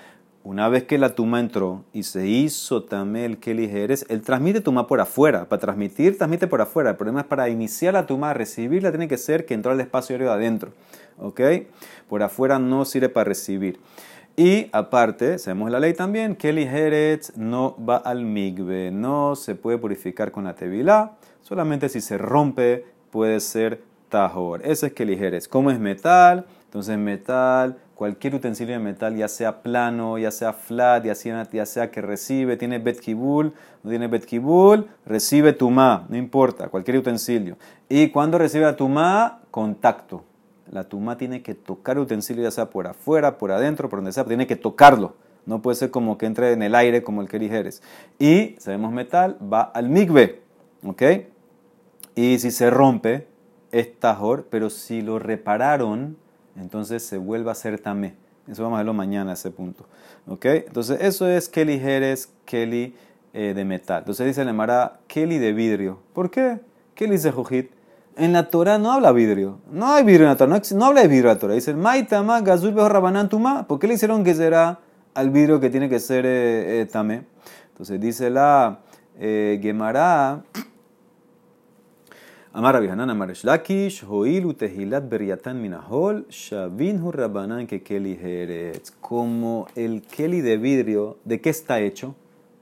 una 0.44 0.70
vez 0.70 0.86
que 0.86 0.98
la 0.98 1.14
tuma 1.14 1.40
entró 1.40 1.84
y 1.94 2.04
se 2.04 2.28
hizo 2.28 2.84
también 2.84 3.26
el 3.26 3.38
Keli 3.38 3.70
Jerez, 3.70 4.06
él 4.10 4.22
transmite 4.22 4.62
tuma 4.62 4.88
por 4.88 5.00
afuera. 5.00 5.46
Para 5.48 5.60
transmitir, 5.60 6.18
transmite 6.18 6.48
por 6.48 6.62
afuera. 6.62 6.90
El 6.90 6.96
problema 6.96 7.22
es 7.22 7.28
para 7.28 7.48
iniciar 7.50 7.94
la 7.94 8.08
tuma, 8.08 8.34
recibirla, 8.34 8.90
tiene 8.90 9.08
que 9.08 9.18
ser 9.18 9.46
que 9.46 9.54
entró 9.54 9.72
al 9.72 9.80
espacio 9.80 10.16
aéreo 10.16 10.30
de 10.30 10.34
adentro. 10.34 10.72
¿Ok? 11.20 11.42
Por 12.10 12.24
afuera 12.24 12.58
no 12.58 12.86
sirve 12.86 13.10
para 13.10 13.26
recibir. 13.26 13.80
Y 14.36 14.70
aparte, 14.72 15.38
sabemos 15.38 15.70
la 15.70 15.80
ley 15.80 15.94
también, 15.94 16.36
que 16.36 16.50
el 16.50 17.20
no 17.36 17.76
va 17.86 17.98
al 17.98 18.26
migbe, 18.26 18.90
no 18.90 19.36
se 19.36 19.56
puede 19.56 19.78
purificar 19.78 20.32
con 20.32 20.46
la 20.46 20.56
tevilá, 20.56 21.18
solamente 21.42 21.90
si 21.90 22.02
se 22.02 22.18
rompe 22.18 22.86
puede 23.12 23.42
ser 23.42 23.84
tajor. 24.10 24.62
Ese 24.66 24.88
es 24.88 24.94
que 24.94 25.04
el 25.04 25.48
Como 25.50 25.70
es 25.70 25.80
metal, 25.80 26.46
entonces 26.71 26.97
metal, 26.97 27.77
cualquier 27.95 28.36
utensilio 28.36 28.73
de 28.73 28.79
metal, 28.79 29.13
ya 29.17 29.27
sea 29.27 29.62
plano, 29.62 30.17
ya 30.17 30.31
sea 30.31 30.53
flat, 30.53 31.03
ya 31.03 31.15
sea, 31.15 31.45
ya 31.51 31.65
sea 31.65 31.91
que 31.91 32.01
recibe, 32.01 32.55
tiene 32.55 32.79
betkibul, 32.79 33.51
no 33.84 33.89
tiene 33.89 34.07
betkibul, 34.07 34.88
recibe 35.05 35.51
tumá, 35.51 36.05
no 36.07 36.15
importa, 36.15 36.69
cualquier 36.69 36.97
utensilio. 36.97 37.57
Y 37.89 38.07
cuando 38.07 38.38
recibe 38.38 38.63
la 38.63 38.77
tumá, 38.77 39.41
contacto 39.51 40.23
la 40.71 40.86
tumba 40.86 41.17
tiene 41.17 41.41
que 41.43 41.53
tocar 41.53 41.97
el 41.97 42.03
utensilio, 42.03 42.43
ya 42.43 42.51
sea 42.51 42.69
por 42.69 42.88
afuera, 42.88 43.38
por 43.38 43.51
adentro, 43.51 43.89
por 43.89 43.99
donde 43.99 44.13
sea, 44.13 44.23
tiene 44.23 44.47
que 44.47 44.55
tocarlo. 44.55 45.15
No 45.45 45.62
puede 45.62 45.75
ser 45.75 45.91
como 45.91 46.17
que 46.17 46.25
entre 46.25 46.53
en 46.53 46.63
el 46.63 46.75
aire 46.75 47.03
como 47.03 47.21
el 47.21 47.27
que 47.27 47.39
dijeres. 47.39 47.84
Y, 48.17 48.55
sabemos 48.60 48.93
metal, 48.93 49.38
va 49.41 49.63
al 49.63 49.89
migbe. 49.89 50.41
¿Ok? 50.86 51.03
Y 52.15 52.39
si 52.39 52.51
se 52.51 52.69
rompe, 52.69 53.27
es 53.71 53.99
tajor, 53.99 54.47
pero 54.49 54.69
si 54.69 55.01
lo 55.01 55.19
repararon, 55.19 56.15
entonces 56.56 57.04
se 57.04 57.18
vuelve 57.18 57.52
a 57.52 57.56
ser 57.56 57.80
tamé. 57.80 58.16
Eso 58.48 58.64
vamos 58.64 58.78
a 58.78 58.80
verlo 58.80 58.94
mañana, 58.94 59.34
ese 59.34 59.52
punto. 59.52 59.86
¿Ok? 60.28 60.46
Entonces, 60.46 61.00
eso 61.02 61.28
es 61.28 61.48
Kelly 61.48 61.80
Jerez, 61.80 62.30
Kelly 62.46 62.96
eh, 63.34 63.54
de 63.56 63.66
metal. 63.66 64.00
Entonces 64.00 64.28
dice 64.28 64.42
el 64.42 64.54
Mara, 64.54 65.00
Kelly 65.08 65.38
de 65.38 65.54
vidrio. 65.54 66.00
¿Por 66.14 66.30
qué? 66.30 66.60
Kelly 66.96 67.18
de 67.18 67.32
jujit. 67.32 67.72
En 68.18 68.34
la 68.34 68.50
Torah 68.50 68.78
no 68.78 68.92
habla 68.92 69.12
vidrio. 69.12 69.60
No 69.72 69.94
hay 69.94 70.04
vidrio 70.04 70.26
en 70.26 70.32
la 70.32 70.36
Torah. 70.36 70.62
No, 70.76 70.86
habla 70.86 71.02
de 71.02 71.08
vidrio 71.08 71.30
en 71.30 71.36
la 71.36 71.40
Torah. 71.40 71.54
Dice, 71.54 71.74
Maitama, 71.74 72.42
Gazul, 72.42 72.76
Rabanán, 72.76 73.30
Tuma. 73.30 73.68
¿Por 73.68 73.80
qué 73.80 73.88
le 73.88 73.94
hicieron 73.94 74.24
que 74.24 74.36
será 74.36 74.80
al 75.14 75.30
vidrio 75.30 75.60
que 75.60 75.70
tiene 75.70 75.88
que 75.88 76.00
ser 76.00 76.26
eh, 76.26 76.82
eh 76.82 76.86
tamé? 76.88 77.24
Entonces 77.70 78.02
dice 78.02 78.30
la 78.30 78.80
eh, 79.18 79.60
Gemara. 79.62 80.44
Amar 82.54 82.74
Rabihanan, 82.76 83.10
Amar 83.10 83.30
Shlakish, 83.30 84.04
Tehilat 84.58 85.08
Beriatan 85.08 85.62
Minahol, 85.62 86.26
Shavinhu 86.30 87.10
Rabanan 87.10 87.66
que 87.66 87.82
Keli 87.82 88.18
Jerez. 88.18 88.92
Como 89.00 89.68
el 89.74 90.02
Keli 90.02 90.42
de 90.42 90.58
vidrio, 90.58 91.18
¿de 91.24 91.40
qué 91.40 91.50
está 91.50 91.80
hecho? 91.80 92.14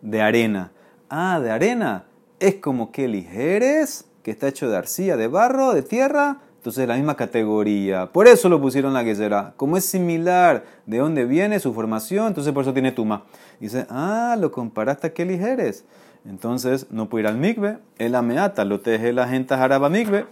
De 0.04 0.21
arena. 0.21 0.71
Ah, 1.10 1.39
de 1.39 1.49
arena. 1.49 2.06
Es 2.39 2.58
como 2.58 2.91
Keli 2.91 3.23
Jerez 3.23 4.06
que 4.21 4.30
está 4.30 4.47
hecho 4.47 4.69
de 4.69 4.78
arcilla, 4.78 5.17
de 5.17 5.28
barro, 5.28 5.73
de 5.73 5.82
tierra, 5.82 6.38
entonces 6.58 6.88
la 6.88 6.93
misma 6.93 7.15
categoría. 7.15 8.12
Por 8.12 8.28
eso 8.28 8.47
lo 8.47 8.62
pusieron 8.62 8.93
la 8.93 9.04
será. 9.15 9.54
Como 9.58 9.75
es 9.75 9.86
similar 9.86 10.65
de 10.86 10.99
dónde 10.99 11.25
viene 11.25 11.60
su 11.60 11.73
formación, 11.73 12.28
entonces 12.28 12.54
por 12.54 12.62
eso 12.62 12.73
tiene 12.73 12.91
tuma. 12.91 13.23
Dice, 13.60 13.88
ah, 13.89 14.38
lo 14.39 14.52
comparaste 14.52 15.08
a 15.08 15.13
qué 15.13 15.25
ligeres. 15.25 15.84
Entonces 16.25 16.88
no 16.91 17.10
puede 17.10 17.23
ir 17.23 17.27
al 17.27 17.38
migbe, 17.38 17.79
el 17.97 18.15
ameata, 18.15 18.65
lo 18.65 18.82
teje 18.82 19.13
la 19.13 19.27
gente 19.27 19.55
jaraba 19.55 19.89
migbe. 19.89 20.25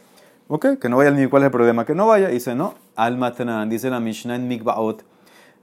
Ok, 0.47 0.79
que 0.79 0.89
no 0.89 0.97
vaya 0.97 1.09
al 1.09 1.15
migbe, 1.15 1.29
¿cuál 1.29 1.43
es 1.43 1.47
el 1.47 1.51
problema? 1.51 1.85
Que 1.85 1.95
no 1.95 2.07
vaya. 2.07 2.29
Dice, 2.29 2.55
no, 2.55 2.75
al 2.95 3.17
matran, 3.17 3.69
dice 3.69 3.89
la 3.89 3.99
Mishnah 3.99 4.35
en 4.35 4.47
migbaot. 4.47 5.03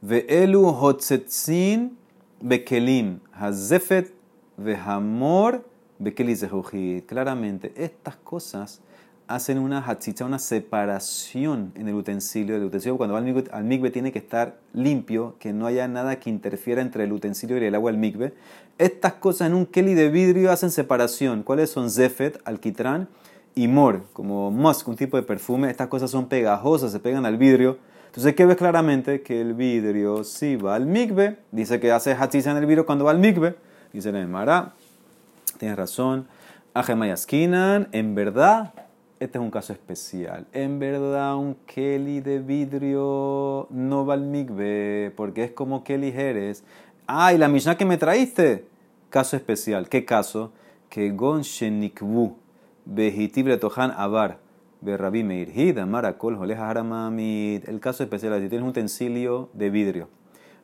Ve'elu 0.00 0.66
hotzetzin 0.66 1.96
bekelim, 2.40 3.20
hazefet 3.32 4.12
vehamor 4.56 5.64
Claramente, 7.06 7.72
estas 7.76 8.16
cosas 8.16 8.80
hacen 9.26 9.58
una 9.58 9.78
hachicha, 9.78 10.24
una 10.24 10.38
separación 10.38 11.72
en 11.74 11.88
el 11.88 11.94
utensilio. 11.94 12.56
El 12.56 12.64
utensilio 12.64 12.96
cuando 12.96 13.14
va 13.14 13.20
al 13.52 13.64
migbe, 13.64 13.90
tiene 13.90 14.12
que 14.12 14.18
estar 14.18 14.56
limpio, 14.72 15.36
que 15.38 15.52
no 15.52 15.66
haya 15.66 15.88
nada 15.88 16.16
que 16.16 16.30
interfiera 16.30 16.82
entre 16.82 17.04
el 17.04 17.12
utensilio 17.12 17.56
y 17.58 17.64
el 17.64 17.74
agua 17.74 17.90
del 17.90 18.00
migbe. 18.00 18.34
Estas 18.78 19.14
cosas 19.14 19.48
en 19.48 19.54
un 19.54 19.66
keli 19.66 19.94
de 19.94 20.08
vidrio 20.08 20.50
hacen 20.50 20.70
separación. 20.70 21.42
¿Cuáles 21.42 21.70
son? 21.70 21.90
Zefet, 21.90 22.40
alquitrán 22.44 23.08
y 23.54 23.68
mor, 23.68 24.02
como 24.12 24.50
musk, 24.50 24.88
un 24.88 24.96
tipo 24.96 25.16
de 25.16 25.22
perfume. 25.22 25.70
Estas 25.70 25.88
cosas 25.88 26.10
son 26.10 26.26
pegajosas, 26.26 26.92
se 26.92 27.00
pegan 27.00 27.24
al 27.24 27.36
vidrio. 27.36 27.78
Entonces, 28.06 28.34
¿qué 28.34 28.46
ves 28.46 28.56
claramente? 28.56 29.22
Que 29.22 29.40
el 29.40 29.54
vidrio 29.54 30.24
si 30.24 30.56
va 30.56 30.74
al 30.74 30.86
migbe. 30.86 31.38
Dice 31.52 31.80
que 31.80 31.92
hace 31.92 32.12
hachicha 32.12 32.50
en 32.50 32.58
el 32.58 32.66
vidrio 32.66 32.86
cuando 32.86 33.04
va 33.04 33.10
al 33.10 33.18
migbe. 33.18 33.56
Dice 33.92 34.12
la 34.12 34.20
Emara 34.20 34.74
tienes 35.58 35.76
razón. 35.76 36.26
Ajemayaskinan, 36.74 37.88
en 37.92 38.14
verdad, 38.14 38.72
este 39.24 39.38
es 39.38 39.44
un 39.44 39.50
caso 39.50 39.72
especial. 39.72 40.46
En 40.52 40.78
verdad, 40.78 41.36
un 41.36 41.56
Kelly 41.66 42.20
de 42.20 42.38
vidrio 42.38 43.66
no 43.70 44.06
va 44.06 44.14
al 44.14 44.22
migbe, 44.22 45.12
porque 45.16 45.44
es 45.44 45.52
como 45.52 45.84
Kelly 45.84 46.12
Jerez. 46.12 46.64
Ah, 47.06 47.32
y 47.32 47.38
la 47.38 47.48
Mishnah 47.48 47.76
que 47.76 47.84
me 47.84 47.96
traíste, 47.96 48.66
caso 49.10 49.36
especial. 49.36 49.88
¿Qué 49.88 50.04
caso? 50.04 50.52
Que 50.88 51.10
Gon 51.10 51.42
Shenikbu, 51.42 52.36
Tohan 53.60 53.92
Abar, 53.96 54.38
Berrabi 54.80 55.24
Meir 55.24 55.86
Marakol, 55.86 56.36
Joleja 56.36 56.68
Haramamid. 56.68 57.68
El 57.68 57.80
caso 57.80 58.02
especial, 58.02 58.40
si 58.40 58.48
tienes 58.48 58.62
un 58.62 58.70
utensilio 58.70 59.50
de 59.52 59.70
vidrio. 59.70 60.08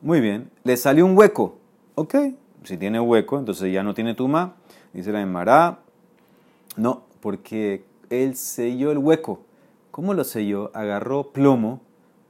Muy 0.01 0.21
bien, 0.21 0.49
le 0.63 0.77
salió 0.77 1.05
un 1.05 1.17
hueco. 1.17 1.57
Ok, 1.95 2.15
si 2.63 2.77
tiene 2.77 2.99
hueco, 2.99 3.37
entonces 3.37 3.71
ya 3.71 3.83
no 3.83 3.93
tiene 3.93 4.15
tuma 4.15 4.55
Dice 4.93 5.11
la 5.11 5.21
Emara, 5.21 5.79
no, 6.75 7.03
porque 7.21 7.85
él 8.11 8.35
selló 8.35 8.91
el 8.91 8.97
hueco. 8.99 9.39
¿Cómo 9.89 10.13
lo 10.13 10.23
selló? 10.23 10.69
Agarró 10.75 11.31
plomo, 11.31 11.81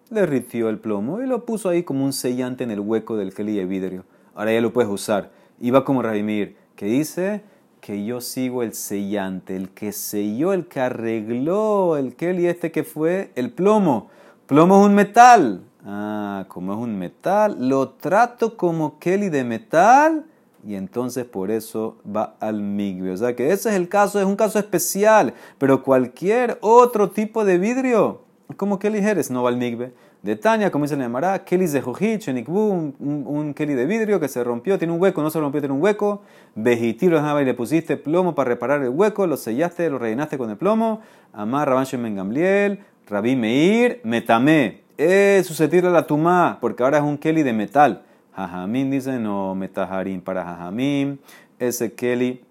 derritió 0.09 0.69
el 0.69 0.79
plomo 0.79 1.21
y 1.21 1.27
lo 1.27 1.45
puso 1.45 1.69
ahí 1.69 1.83
como 1.83 2.05
un 2.05 2.13
sellante 2.13 2.63
en 2.63 2.71
el 2.71 2.79
hueco 2.79 3.17
del 3.17 3.33
keli 3.33 3.55
de 3.55 3.65
vidrio. 3.65 4.05
Ahora 4.35 4.53
ya 4.53 4.61
lo 4.61 4.71
puedes 4.71 4.89
usar. 4.89 5.31
Iba 5.59 5.83
como 5.83 6.01
Radimir, 6.01 6.55
que 6.75 6.85
dice 6.85 7.43
que 7.81 8.05
yo 8.05 8.21
sigo 8.21 8.63
el 8.63 8.73
sellante, 8.73 9.55
el 9.55 9.69
que 9.69 9.91
selló, 9.91 10.53
el 10.53 10.67
que 10.67 10.79
arregló 10.79 11.97
el 11.97 12.15
keli 12.15 12.45
este 12.45 12.71
que 12.71 12.83
fue 12.83 13.31
el 13.35 13.51
plomo. 13.51 14.09
Plomo 14.45 14.81
es 14.81 14.87
un 14.87 14.95
metal. 14.95 15.63
Ah, 15.83 16.45
como 16.47 16.73
es 16.73 16.79
un 16.79 16.97
metal, 16.97 17.57
lo 17.67 17.89
trato 17.89 18.55
como 18.55 18.99
keli 18.99 19.29
de 19.29 19.43
metal 19.43 20.25
y 20.65 20.75
entonces 20.75 21.25
por 21.25 21.51
eso 21.51 21.97
va 22.05 22.35
al 22.39 22.61
migbe. 22.61 23.11
O 23.11 23.17
sea 23.17 23.35
que 23.35 23.51
ese 23.51 23.69
es 23.69 23.75
el 23.75 23.89
caso, 23.89 24.19
es 24.19 24.25
un 24.25 24.35
caso 24.35 24.59
especial, 24.59 25.33
pero 25.57 25.83
cualquier 25.83 26.57
otro 26.61 27.09
tipo 27.09 27.45
de 27.45 27.57
vidrio, 27.57 28.21
como 28.57 28.79
que 28.79 28.89
ligeres, 28.89 29.31
no 29.31 29.43
va 29.43 29.49
al 29.49 29.57
migbe. 29.57 29.93
De 30.21 30.35
Tania, 30.35 30.69
como 30.69 30.85
dice 30.85 30.95
la 30.95 31.03
llamará, 31.03 31.43
Kelly 31.43 31.65
de 31.65 31.81
Jojich, 31.81 32.27
un, 32.27 32.95
un, 32.99 33.23
un 33.25 33.53
Kelly 33.55 33.73
de 33.73 33.87
vidrio 33.87 34.19
que 34.19 34.27
se 34.27 34.43
rompió, 34.43 34.77
tiene 34.77 34.93
un 34.93 35.01
hueco, 35.01 35.23
no 35.23 35.31
se 35.31 35.39
rompió, 35.39 35.61
tiene 35.61 35.73
un 35.73 35.81
hueco. 35.81 36.21
Vejití 36.53 37.07
lo 37.07 37.41
y 37.41 37.45
le 37.45 37.55
pusiste 37.55 37.97
plomo 37.97 38.35
para 38.35 38.49
reparar 38.49 38.83
el 38.83 38.89
hueco, 38.89 39.25
lo 39.25 39.35
sellaste, 39.35 39.89
lo 39.89 39.97
rellenaste 39.97 40.37
con 40.37 40.51
el 40.51 40.57
plomo. 40.57 41.01
Amar, 41.33 41.67
Rabancho 41.67 41.97
Mengamliel, 41.97 42.81
Rabí 43.07 43.35
Meir, 43.35 43.99
Metamé. 44.03 44.81
Es 44.95 45.47
susceptible 45.47 45.89
a 45.89 45.91
la 45.91 46.05
tumá, 46.05 46.59
porque 46.61 46.83
ahora 46.83 46.99
es 46.99 47.03
un 47.03 47.17
Kelly 47.17 47.41
de 47.41 47.53
metal. 47.53 48.03
Jajamim 48.35 48.89
dice 48.89 49.19
no 49.19 49.55
metaharim 49.55 50.21
para 50.21 50.43
Jajamim. 50.43 51.17
Ese 51.59 51.93
Kelly 51.93 52.41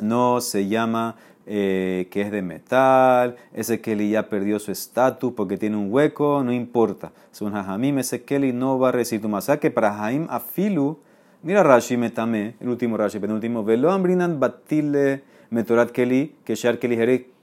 no 0.00 0.40
se 0.40 0.68
llama 0.68 1.16
eh, 1.46 2.08
que 2.10 2.22
es 2.22 2.30
de 2.30 2.42
metal. 2.42 3.36
Ese 3.52 3.80
Kelly 3.80 4.10
ya 4.10 4.28
perdió 4.28 4.58
su 4.58 4.72
estatus 4.72 5.32
porque 5.32 5.56
tiene 5.56 5.76
un 5.76 5.92
hueco. 5.92 6.42
No 6.44 6.52
importa. 6.52 7.12
Según 7.30 7.52
Jajamim, 7.52 7.98
ese 7.98 8.22
Kelly 8.22 8.52
no 8.52 8.78
va 8.78 8.88
a 8.88 8.92
recibir 8.92 9.22
tu 9.22 9.58
que 9.60 9.70
para 9.70 9.92
Jaim 9.92 10.26
Afilu, 10.30 10.98
mira 11.42 11.62
Rashi 11.62 11.96
Metame, 11.96 12.54
el 12.60 12.68
último 12.68 12.96
Rashi, 12.96 13.18
penúltimo. 13.18 13.64
Velo 13.64 13.90
ambrinan 13.90 14.40
batile 14.40 15.22
metorat 15.50 15.90
Kelly, 15.90 16.34
que 16.44 16.54
shar 16.54 16.78
Kelly 16.78 16.96
jere 16.96 17.34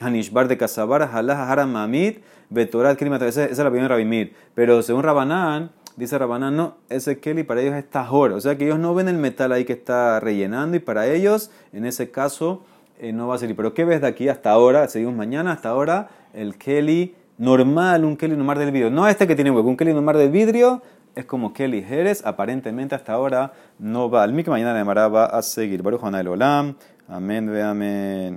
Hanishbar 0.00 0.48
de 0.48 0.56
Kasabar, 0.56 1.08
Halah 1.12 1.50
Haramamid, 1.50 2.18
Betorat 2.50 2.96
Kelly 2.96 3.12
Esa 3.26 3.44
es 3.44 3.58
la 3.58 3.64
opinión 3.64 3.84
de 3.84 3.88
Rabimir. 3.88 4.34
Pero 4.54 4.82
según 4.82 5.02
Rabanán, 5.02 5.70
Dice 5.98 6.16
Rabanán, 6.16 6.56
no, 6.56 6.76
ese 6.90 7.18
Kelly 7.18 7.42
para 7.42 7.60
ellos 7.60 7.74
es 7.74 7.90
tajor. 7.90 8.30
O 8.30 8.40
sea 8.40 8.56
que 8.56 8.66
ellos 8.66 8.78
no 8.78 8.94
ven 8.94 9.08
el 9.08 9.16
metal 9.16 9.50
ahí 9.50 9.64
que 9.64 9.72
está 9.72 10.20
rellenando 10.20 10.76
y 10.76 10.80
para 10.80 11.08
ellos, 11.08 11.50
en 11.72 11.84
ese 11.84 12.12
caso, 12.12 12.62
eh, 13.00 13.12
no 13.12 13.26
va 13.26 13.34
a 13.34 13.38
salir. 13.38 13.56
Pero 13.56 13.74
¿qué 13.74 13.84
ves 13.84 14.00
de 14.00 14.06
aquí 14.06 14.28
hasta 14.28 14.52
ahora? 14.52 14.86
Seguimos 14.86 15.16
mañana, 15.16 15.50
hasta 15.50 15.70
ahora, 15.70 16.08
el 16.34 16.56
Kelly 16.56 17.16
normal, 17.36 18.04
un 18.04 18.16
Kelly 18.16 18.36
normal 18.36 18.58
del 18.58 18.70
vidrio. 18.70 18.92
No 18.92 19.08
este 19.08 19.26
que 19.26 19.34
tiene 19.34 19.50
hueco, 19.50 19.68
un 19.68 19.76
Kelly 19.76 19.92
normal 19.92 20.18
del 20.18 20.30
vidrio 20.30 20.82
es 21.16 21.24
como 21.24 21.52
Kelly 21.52 21.82
Jerez. 21.82 22.24
Aparentemente 22.24 22.94
hasta 22.94 23.12
ahora 23.12 23.52
no 23.80 24.08
va. 24.08 24.24
El 24.24 24.44
que 24.44 24.50
mañana 24.50 24.74
de 24.74 24.84
Mara 24.84 25.08
va 25.08 25.26
a 25.26 25.42
seguir. 25.42 25.82
Baruch 25.82 26.04
Olam. 26.04 26.76
Amén, 27.08 27.50
ve 27.50 27.60
amén. 27.60 28.18